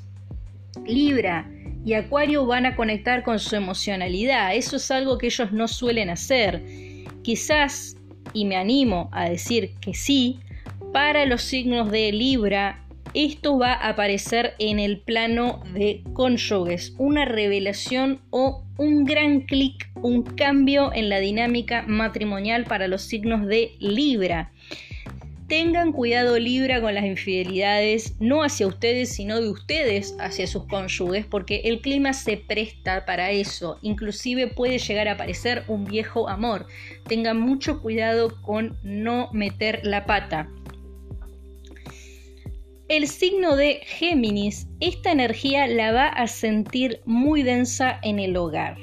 Libra 0.85 1.49
y 1.85 1.93
Acuario 1.93 2.45
van 2.45 2.65
a 2.65 2.75
conectar 2.75 3.23
con 3.23 3.39
su 3.39 3.55
emocionalidad. 3.55 4.55
Eso 4.55 4.77
es 4.77 4.89
algo 4.91 5.17
que 5.17 5.27
ellos 5.27 5.51
no 5.51 5.67
suelen 5.67 6.09
hacer. 6.09 6.63
Quizás, 7.23 7.95
y 8.33 8.45
me 8.45 8.55
animo 8.55 9.09
a 9.11 9.29
decir 9.29 9.71
que 9.81 9.93
sí, 9.93 10.39
para 10.93 11.25
los 11.25 11.41
signos 11.41 11.91
de 11.91 12.11
Libra, 12.11 12.86
esto 13.25 13.57
va 13.57 13.73
a 13.73 13.89
aparecer 13.89 14.53
en 14.59 14.77
el 14.77 14.99
plano 14.99 15.63
de 15.73 16.03
cónyuges, 16.13 16.93
una 16.99 17.25
revelación 17.25 18.21
o 18.29 18.63
un 18.77 19.05
gran 19.05 19.41
clic, 19.41 19.89
un 19.95 20.21
cambio 20.21 20.93
en 20.93 21.09
la 21.09 21.19
dinámica 21.19 21.83
matrimonial 21.87 22.65
para 22.65 22.87
los 22.87 23.01
signos 23.01 23.47
de 23.47 23.71
Libra. 23.79 24.51
Tengan 25.47 25.93
cuidado 25.93 26.37
Libra 26.37 26.79
con 26.79 26.93
las 26.93 27.05
infidelidades, 27.05 28.15
no 28.19 28.43
hacia 28.43 28.67
ustedes, 28.67 29.15
sino 29.15 29.41
de 29.41 29.49
ustedes 29.49 30.15
hacia 30.19 30.45
sus 30.45 30.65
cónyuges, 30.65 31.25
porque 31.25 31.61
el 31.63 31.79
clima 31.79 32.11
se 32.11 32.37
presta 32.37 33.05
para 33.05 33.31
eso. 33.31 33.79
Inclusive 33.81 34.47
puede 34.47 34.77
llegar 34.77 35.07
a 35.07 35.13
aparecer 35.13 35.63
un 35.69 35.85
viejo 35.85 36.29
amor. 36.29 36.67
Tengan 37.07 37.39
mucho 37.39 37.81
cuidado 37.81 38.39
con 38.41 38.77
no 38.83 39.29
meter 39.31 39.79
la 39.83 40.05
pata. 40.05 40.49
El 42.89 43.09
signo 43.09 43.57
de 43.57 43.81
Géminis, 43.83 44.65
esta 44.79 45.11
energía 45.11 45.67
la 45.67 45.91
va 45.91 46.07
a 46.07 46.25
sentir 46.25 47.01
muy 47.03 47.43
densa 47.43 47.99
en 48.01 48.17
el 48.17 48.37
hogar. 48.37 48.77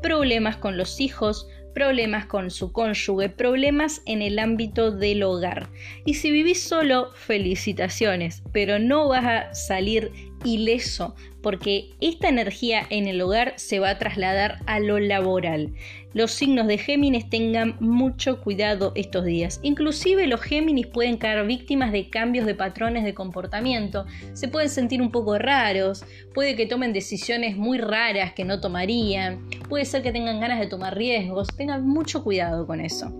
Problemas 0.00 0.58
con 0.58 0.76
los 0.76 1.00
hijos, 1.00 1.48
problemas 1.74 2.26
con 2.26 2.52
su 2.52 2.70
cónyuge, 2.70 3.30
problemas 3.30 4.00
en 4.06 4.22
el 4.22 4.38
ámbito 4.38 4.92
del 4.92 5.24
hogar. 5.24 5.68
Y 6.04 6.14
si 6.14 6.30
vivís 6.30 6.62
solo, 6.62 7.10
felicitaciones, 7.14 8.44
pero 8.52 8.78
no 8.78 9.08
vas 9.08 9.24
a 9.24 9.54
salir 9.54 10.12
ileso 10.44 11.16
porque 11.42 11.90
esta 12.00 12.28
energía 12.28 12.86
en 12.90 13.08
el 13.08 13.20
hogar 13.20 13.54
se 13.56 13.80
va 13.80 13.90
a 13.90 13.98
trasladar 13.98 14.60
a 14.66 14.78
lo 14.78 15.00
laboral. 15.00 15.74
Los 16.14 16.32
signos 16.32 16.66
de 16.66 16.76
Géminis 16.76 17.30
tengan 17.30 17.76
mucho 17.80 18.40
cuidado 18.40 18.92
estos 18.94 19.24
días. 19.24 19.60
Inclusive 19.62 20.26
los 20.26 20.40
Géminis 20.42 20.86
pueden 20.86 21.16
caer 21.16 21.46
víctimas 21.46 21.90
de 21.90 22.10
cambios 22.10 22.44
de 22.44 22.54
patrones 22.54 23.04
de 23.04 23.14
comportamiento. 23.14 24.04
Se 24.34 24.48
pueden 24.48 24.68
sentir 24.68 25.00
un 25.00 25.10
poco 25.10 25.38
raros, 25.38 26.04
puede 26.34 26.54
que 26.54 26.66
tomen 26.66 26.92
decisiones 26.92 27.56
muy 27.56 27.78
raras 27.78 28.32
que 28.34 28.44
no 28.44 28.60
tomarían, 28.60 29.48
puede 29.68 29.86
ser 29.86 30.02
que 30.02 30.12
tengan 30.12 30.40
ganas 30.40 30.60
de 30.60 30.66
tomar 30.66 30.96
riesgos. 30.96 31.48
Tengan 31.56 31.86
mucho 31.86 32.22
cuidado 32.22 32.66
con 32.66 32.80
eso. 32.80 33.16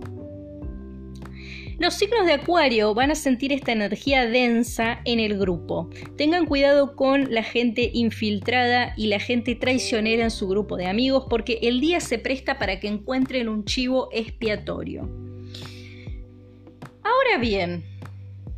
Los 1.83 1.95
signos 1.95 2.25
de 2.25 2.31
Acuario 2.31 2.93
van 2.93 3.11
a 3.11 3.15
sentir 3.15 3.51
esta 3.51 3.73
energía 3.73 4.25
densa 4.25 5.01
en 5.03 5.19
el 5.19 5.37
grupo. 5.37 5.89
Tengan 6.15 6.45
cuidado 6.45 6.95
con 6.95 7.33
la 7.33 7.43
gente 7.43 7.91
infiltrada 7.93 8.93
y 8.95 9.07
la 9.07 9.19
gente 9.19 9.53
traicionera 9.55 10.23
en 10.23 10.31
su 10.31 10.47
grupo 10.47 10.77
de 10.77 10.87
amigos 10.87 11.25
porque 11.29 11.59
el 11.61 11.81
día 11.81 11.99
se 11.99 12.19
presta 12.19 12.57
para 12.57 12.79
que 12.79 12.87
encuentren 12.87 13.49
un 13.49 13.65
chivo 13.65 14.07
expiatorio. 14.13 15.09
Ahora 17.03 17.37
bien, 17.41 17.83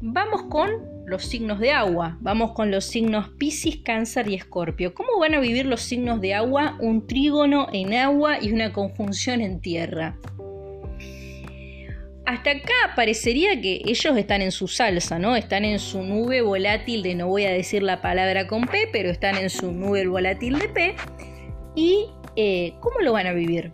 vamos 0.01 0.43
con 0.43 0.69
los 1.07 1.23
signos 1.23 1.59
de 1.59 1.71
agua. 1.71 2.19
Vamos 2.21 2.51
con 2.51 2.69
los 2.69 2.85
signos 2.85 3.29
Piscis, 3.39 3.77
Cáncer 3.77 4.29
y 4.29 4.35
Escorpio. 4.35 4.93
¿Cómo 4.93 5.17
van 5.19 5.33
a 5.33 5.39
vivir 5.39 5.65
los 5.65 5.81
signos 5.81 6.21
de 6.21 6.35
agua? 6.35 6.77
Un 6.79 7.07
trígono 7.07 7.69
en 7.73 7.95
agua 7.95 8.37
y 8.39 8.53
una 8.53 8.71
conjunción 8.71 9.41
en 9.41 9.61
tierra 9.61 10.15
hasta 12.25 12.51
acá 12.51 12.73
parecería 12.95 13.61
que 13.61 13.81
ellos 13.85 14.17
están 14.17 14.41
en 14.41 14.51
su 14.51 14.67
salsa, 14.67 15.19
¿no? 15.19 15.35
Están 15.35 15.63
en 15.63 15.79
su 15.79 16.01
nube 16.01 16.41
volátil 16.41 17.03
de, 17.03 17.15
no 17.15 17.27
voy 17.27 17.45
a 17.45 17.51
decir 17.51 17.83
la 17.83 18.01
palabra 18.01 18.47
con 18.47 18.65
P, 18.65 18.89
pero 18.91 19.09
están 19.09 19.37
en 19.37 19.49
su 19.49 19.71
nube 19.71 20.07
volátil 20.07 20.57
de 20.57 20.69
P. 20.69 20.95
¿Y 21.75 22.07
eh, 22.35 22.73
cómo 22.79 22.99
lo 23.01 23.13
van 23.13 23.27
a 23.27 23.33
vivir? 23.33 23.71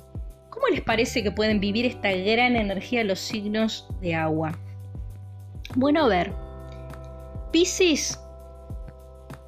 ¿Cómo 0.49 0.67
les 0.67 0.81
parece 0.81 1.23
que 1.23 1.31
pueden 1.31 1.59
vivir 1.59 1.85
esta 1.85 2.11
gran 2.11 2.55
energía 2.55 3.03
los 3.03 3.19
signos 3.19 3.87
de 4.01 4.15
agua? 4.15 4.57
Bueno, 5.75 6.05
a 6.05 6.07
ver, 6.09 6.33
Pisces 7.51 8.19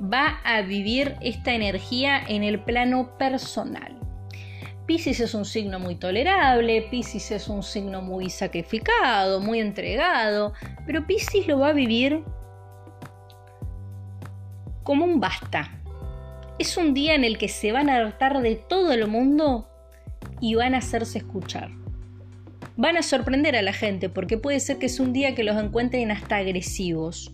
va 0.02 0.40
a 0.46 0.62
vivir 0.62 1.16
esta 1.22 1.54
energía 1.54 2.24
en 2.28 2.44
el 2.44 2.60
plano 2.60 3.18
personal. 3.18 4.03
Pisces 4.86 5.22
es 5.22 5.34
un 5.34 5.46
signo 5.46 5.80
muy 5.80 5.96
tolerable, 5.96 6.82
Pisces 6.92 7.32
es 7.32 7.48
un 7.48 7.64
signo 7.64 8.02
muy 8.02 8.30
sacrificado, 8.30 9.40
muy 9.40 9.60
entregado, 9.62 10.54
pero 10.86 11.08
Pisces 11.08 11.48
lo 11.48 11.60
va 11.60 11.70
a 11.70 11.74
vivir 11.74 12.24
como 14.84 15.06
un 15.06 15.22
basta. 15.22 15.72
Es 16.60 16.76
un 16.76 16.94
día 16.94 17.16
en 17.16 17.24
el 17.24 17.38
que 17.38 17.48
se 17.48 17.72
van 17.72 17.90
a 17.90 17.96
hartar 17.96 18.42
de 18.42 18.56
todo 18.56 18.92
el 18.92 19.08
mundo 19.08 19.70
y 20.42 20.56
van 20.56 20.76
a 20.76 20.80
hacerse 20.80 21.20
escuchar. 21.20 21.70
Van 22.76 22.98
a 22.98 23.04
sorprender 23.04 23.56
a 23.56 23.62
la 23.62 23.74
gente 23.74 24.10
porque 24.10 24.38
puede 24.38 24.60
ser 24.60 24.80
que 24.80 24.88
es 24.88 25.00
un 25.00 25.14
día 25.14 25.34
que 25.34 25.44
los 25.44 25.62
encuentren 25.62 26.12
hasta 26.12 26.38
agresivos. 26.38 27.32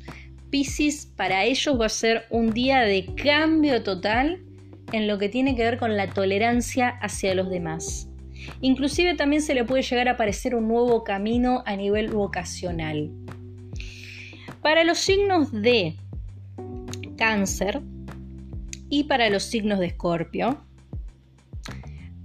Pisces 0.51 1.07
para 1.15 1.45
ellos 1.45 1.79
va 1.79 1.87
a 1.87 1.89
ser 1.89 2.25
un 2.29 2.53
día 2.53 2.81
de 2.81 3.07
cambio 3.15 3.81
total 3.81 4.43
en 4.91 5.07
lo 5.07 5.17
que 5.17 5.29
tiene 5.29 5.55
que 5.55 5.63
ver 5.63 5.77
con 5.77 5.97
la 5.97 6.07
tolerancia 6.07 6.89
hacia 6.89 7.35
los 7.35 7.49
demás. 7.49 8.09
Inclusive 8.61 9.15
también 9.15 9.41
se 9.41 9.53
le 9.53 9.63
puede 9.63 9.83
llegar 9.83 10.07
a 10.07 10.11
aparecer 10.11 10.55
un 10.55 10.67
nuevo 10.67 11.03
camino 11.03 11.63
a 11.65 11.75
nivel 11.75 12.09
vocacional. 12.09 13.11
Para 14.61 14.83
los 14.83 14.99
signos 14.99 15.51
de 15.51 15.95
cáncer 17.17 17.81
y 18.89 19.03
para 19.05 19.29
los 19.29 19.43
signos 19.43 19.79
de 19.79 19.87
escorpio, 19.87 20.63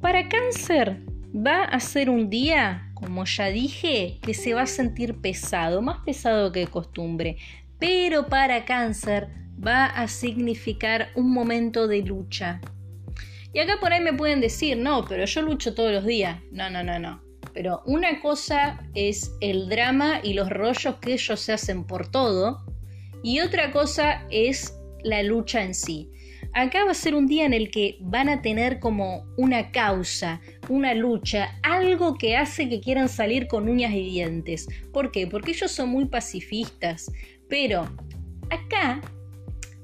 para 0.01 0.29
cáncer 0.29 1.01
va 1.35 1.65
a 1.65 1.81
ser 1.81 2.11
un 2.11 2.31
día, 2.31 2.91
como 2.95 3.25
ya 3.25 3.47
dije, 3.47 4.19
que 4.23 4.35
se 4.35 4.55
va 4.55 4.63
a 4.63 4.67
sentir 4.67 5.21
pesado, 5.21 5.83
más 5.83 5.99
pesado 6.05 6.53
que 6.53 6.61
de 6.61 6.67
costumbre. 6.69 7.37
Pero 7.79 8.27
para 8.27 8.65
cáncer 8.65 9.29
va 9.65 9.87
a 9.87 10.09
significar 10.09 11.09
un 11.15 11.33
momento 11.33 11.87
de 11.87 12.03
lucha. 12.03 12.61
Y 13.53 13.61
acá 13.61 13.75
por 13.81 13.93
ahí 13.93 14.01
me 14.01 14.13
pueden 14.13 14.41
decir, 14.41 14.77
no, 14.77 15.05
pero 15.05 15.25
yo 15.25 15.43
lucho 15.43 15.75
todos 15.75 15.93
los 15.93 16.05
días. 16.05 16.41
No, 16.51 16.69
no, 16.71 16.83
no, 16.83 16.99
no. 16.99 17.23
Pero 17.53 17.83
una 17.87 18.21
cosa 18.21 18.81
es 18.95 19.33
el 19.41 19.69
drama 19.69 20.21
y 20.23 20.35
los 20.35 20.51
rollos 20.51 20.97
que 20.97 21.13
ellos 21.13 21.41
se 21.41 21.53
hacen 21.53 21.85
por 21.85 22.11
todo. 22.11 22.65
Y 23.23 23.41
otra 23.41 23.71
cosa 23.71 24.27
es 24.31 24.77
la 25.05 25.23
lucha 25.23 25.63
en 25.63 25.75
sí. 25.75 26.11
Acá 26.53 26.85
va 26.85 26.93
a 26.93 26.95
ser 26.95 27.15
un 27.15 27.27
día 27.27 27.47
en 27.47 27.53
el 27.53 27.71
que 27.71 27.97
van 28.01 28.29
a 28.29 28.43
tener 28.43 28.79
como 28.79 29.27
una 29.37 29.73
causa, 29.73 30.41
una 30.69 30.95
lucha, 30.95 31.59
algo 31.63 32.15
que 32.17 32.37
hace 32.37 32.69
que 32.69 32.81
quieran 32.81 33.09
salir 33.09 33.49
con 33.49 33.69
uñas 33.69 33.93
y 33.93 34.05
dientes. 34.05 34.69
¿Por 34.93 35.11
qué? 35.11 35.27
Porque 35.27 35.53
ellos 35.53 35.71
son 35.71 35.89
muy 35.89 36.07
pacifistas. 36.07 37.11
Pero 37.49 37.89
acá 38.51 39.01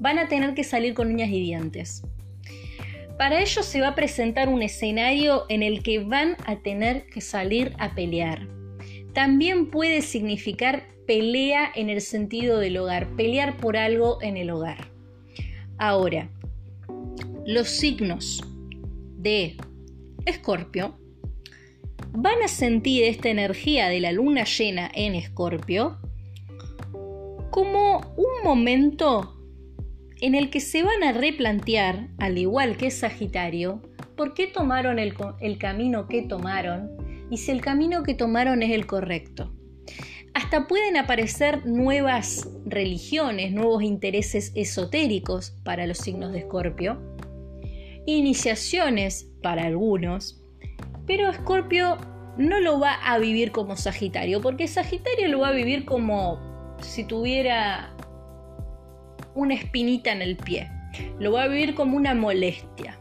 van 0.00 0.18
a 0.18 0.28
tener 0.28 0.54
que 0.54 0.64
salir 0.64 0.94
con 0.94 1.08
uñas 1.08 1.28
y 1.28 1.40
dientes. 1.40 2.02
Para 3.18 3.40
ello 3.40 3.62
se 3.62 3.80
va 3.82 3.88
a 3.88 3.94
presentar 3.94 4.48
un 4.48 4.62
escenario 4.62 5.44
en 5.50 5.62
el 5.62 5.82
que 5.82 5.98
van 5.98 6.36
a 6.46 6.56
tener 6.56 7.06
que 7.06 7.20
salir 7.20 7.74
a 7.78 7.94
pelear. 7.94 8.48
También 9.12 9.70
puede 9.70 10.00
significar 10.00 10.88
pelea 11.06 11.70
en 11.74 11.90
el 11.90 12.00
sentido 12.00 12.58
del 12.58 12.78
hogar, 12.78 13.08
pelear 13.16 13.58
por 13.58 13.76
algo 13.76 14.22
en 14.22 14.36
el 14.38 14.50
hogar. 14.50 14.88
Ahora, 15.76 16.30
los 17.44 17.68
signos 17.68 18.42
de 19.18 19.56
Escorpio 20.24 20.98
van 22.12 22.42
a 22.42 22.48
sentir 22.48 23.04
esta 23.04 23.28
energía 23.28 23.88
de 23.88 24.00
la 24.00 24.12
luna 24.12 24.44
llena 24.44 24.90
en 24.94 25.14
Escorpio 25.14 25.98
como 27.50 28.14
un 28.16 28.44
momento 28.44 29.39
en 30.20 30.34
el 30.34 30.50
que 30.50 30.60
se 30.60 30.82
van 30.82 31.02
a 31.02 31.12
replantear, 31.12 32.08
al 32.18 32.38
igual 32.38 32.76
que 32.76 32.90
Sagitario, 32.90 33.82
por 34.16 34.34
qué 34.34 34.46
tomaron 34.46 34.98
el, 34.98 35.14
camino 35.58 36.06
que 36.06 36.22
tomaron 36.22 36.90
y 37.30 37.38
si 37.38 37.50
el 37.50 37.62
camino 37.62 38.02
que 38.02 38.14
tomaron 38.14 38.62
es 38.62 38.70
el 38.72 38.86
correcto. 38.86 39.52
Hasta 40.34 40.68
pueden 40.68 40.96
aparecer 40.96 41.66
nuevas 41.66 42.48
religiones, 42.66 43.52
nuevos 43.52 43.82
intereses 43.82 44.52
esotéricos 44.54 45.52
para 45.64 45.86
los 45.86 45.98
signos 45.98 46.32
de 46.32 46.40
Escorpio, 46.40 47.00
iniciaciones 48.06 49.30
para 49.42 49.64
algunos, 49.64 50.42
pero 51.06 51.30
Escorpio 51.30 51.96
no 52.36 52.60
lo 52.60 52.78
va 52.78 52.94
a 52.94 53.18
vivir 53.18 53.52
como 53.52 53.76
Sagitario, 53.76 54.40
porque 54.40 54.68
Sagitario 54.68 55.28
lo 55.28 55.40
va 55.40 55.48
a 55.48 55.52
vivir 55.52 55.84
como 55.84 56.38
si 56.80 57.04
tuviera 57.04 57.96
una 59.34 59.54
espinita 59.54 60.12
en 60.12 60.22
el 60.22 60.36
pie. 60.36 60.68
lo 61.18 61.32
va 61.32 61.44
a 61.44 61.48
vivir 61.48 61.74
como 61.74 61.96
una 61.96 62.14
molestia. 62.14 62.98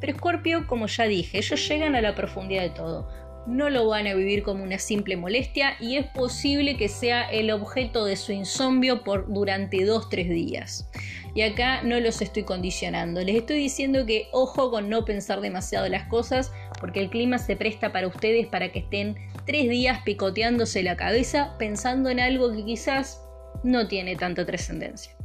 Pero 0.00 0.12
Escorpio, 0.12 0.66
como 0.66 0.86
ya 0.86 1.04
dije, 1.04 1.38
ellos 1.38 1.68
llegan 1.68 1.94
a 1.94 2.00
la 2.00 2.14
profundidad 2.14 2.62
de 2.62 2.70
todo. 2.70 3.08
No 3.46 3.70
lo 3.70 3.86
van 3.86 4.08
a 4.08 4.14
vivir 4.14 4.42
como 4.42 4.64
una 4.64 4.78
simple 4.78 5.16
molestia 5.16 5.76
y 5.80 5.96
es 5.96 6.06
posible 6.06 6.76
que 6.76 6.88
sea 6.88 7.30
el 7.30 7.50
objeto 7.52 8.04
de 8.04 8.16
su 8.16 8.32
insomnio 8.32 9.04
por 9.04 9.32
durante 9.32 9.78
2-3 9.78 10.28
días. 10.28 10.90
Y 11.34 11.42
acá 11.42 11.82
no 11.82 12.00
los 12.00 12.20
estoy 12.22 12.42
condicionando, 12.42 13.22
les 13.22 13.36
estoy 13.36 13.58
diciendo 13.58 14.06
que 14.06 14.28
ojo 14.32 14.70
con 14.70 14.88
no 14.88 15.04
pensar 15.04 15.40
demasiado 15.42 15.86
las 15.88 16.08
cosas 16.08 16.50
porque 16.80 16.98
el 16.98 17.10
clima 17.10 17.38
se 17.38 17.56
presta 17.56 17.92
para 17.92 18.08
ustedes 18.08 18.46
para 18.46 18.72
que 18.72 18.80
estén 18.80 19.16
3 19.46 19.68
días 19.68 20.00
picoteándose 20.02 20.82
la 20.82 20.96
cabeza 20.96 21.54
pensando 21.58 22.10
en 22.10 22.20
algo 22.20 22.52
que 22.52 22.64
quizás 22.64 23.22
no 23.62 23.86
tiene 23.86 24.16
tanta 24.16 24.44
trascendencia. 24.44 25.15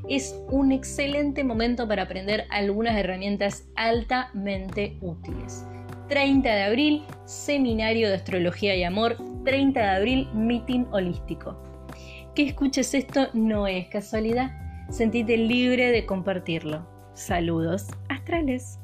Es 0.09 0.39
un 0.51 0.71
excelente 0.71 1.43
momento 1.43 1.89
para 1.89 2.03
aprender 2.03 2.47
algunas 2.51 2.97
herramientas 2.97 3.65
altamente 3.75 4.99
útiles. 5.01 5.65
30 6.09 6.47
de 6.47 6.63
abril, 6.63 7.03
seminario 7.25 8.09
de 8.09 8.17
astrología 8.17 8.77
y 8.77 8.83
amor. 8.83 9.17
30 9.45 9.81
de 9.81 9.87
abril, 9.87 10.29
meeting 10.35 10.85
holístico. 10.91 11.63
Que 12.35 12.43
escuches 12.43 12.93
esto 12.93 13.29
no 13.33 13.67
es 13.67 13.87
casualidad. 13.89 14.51
Sentite 14.91 15.37
libre 15.37 15.91
de 15.91 16.05
compartirlo. 16.05 16.90
Saludos 17.21 17.89
astrales. 18.09 18.79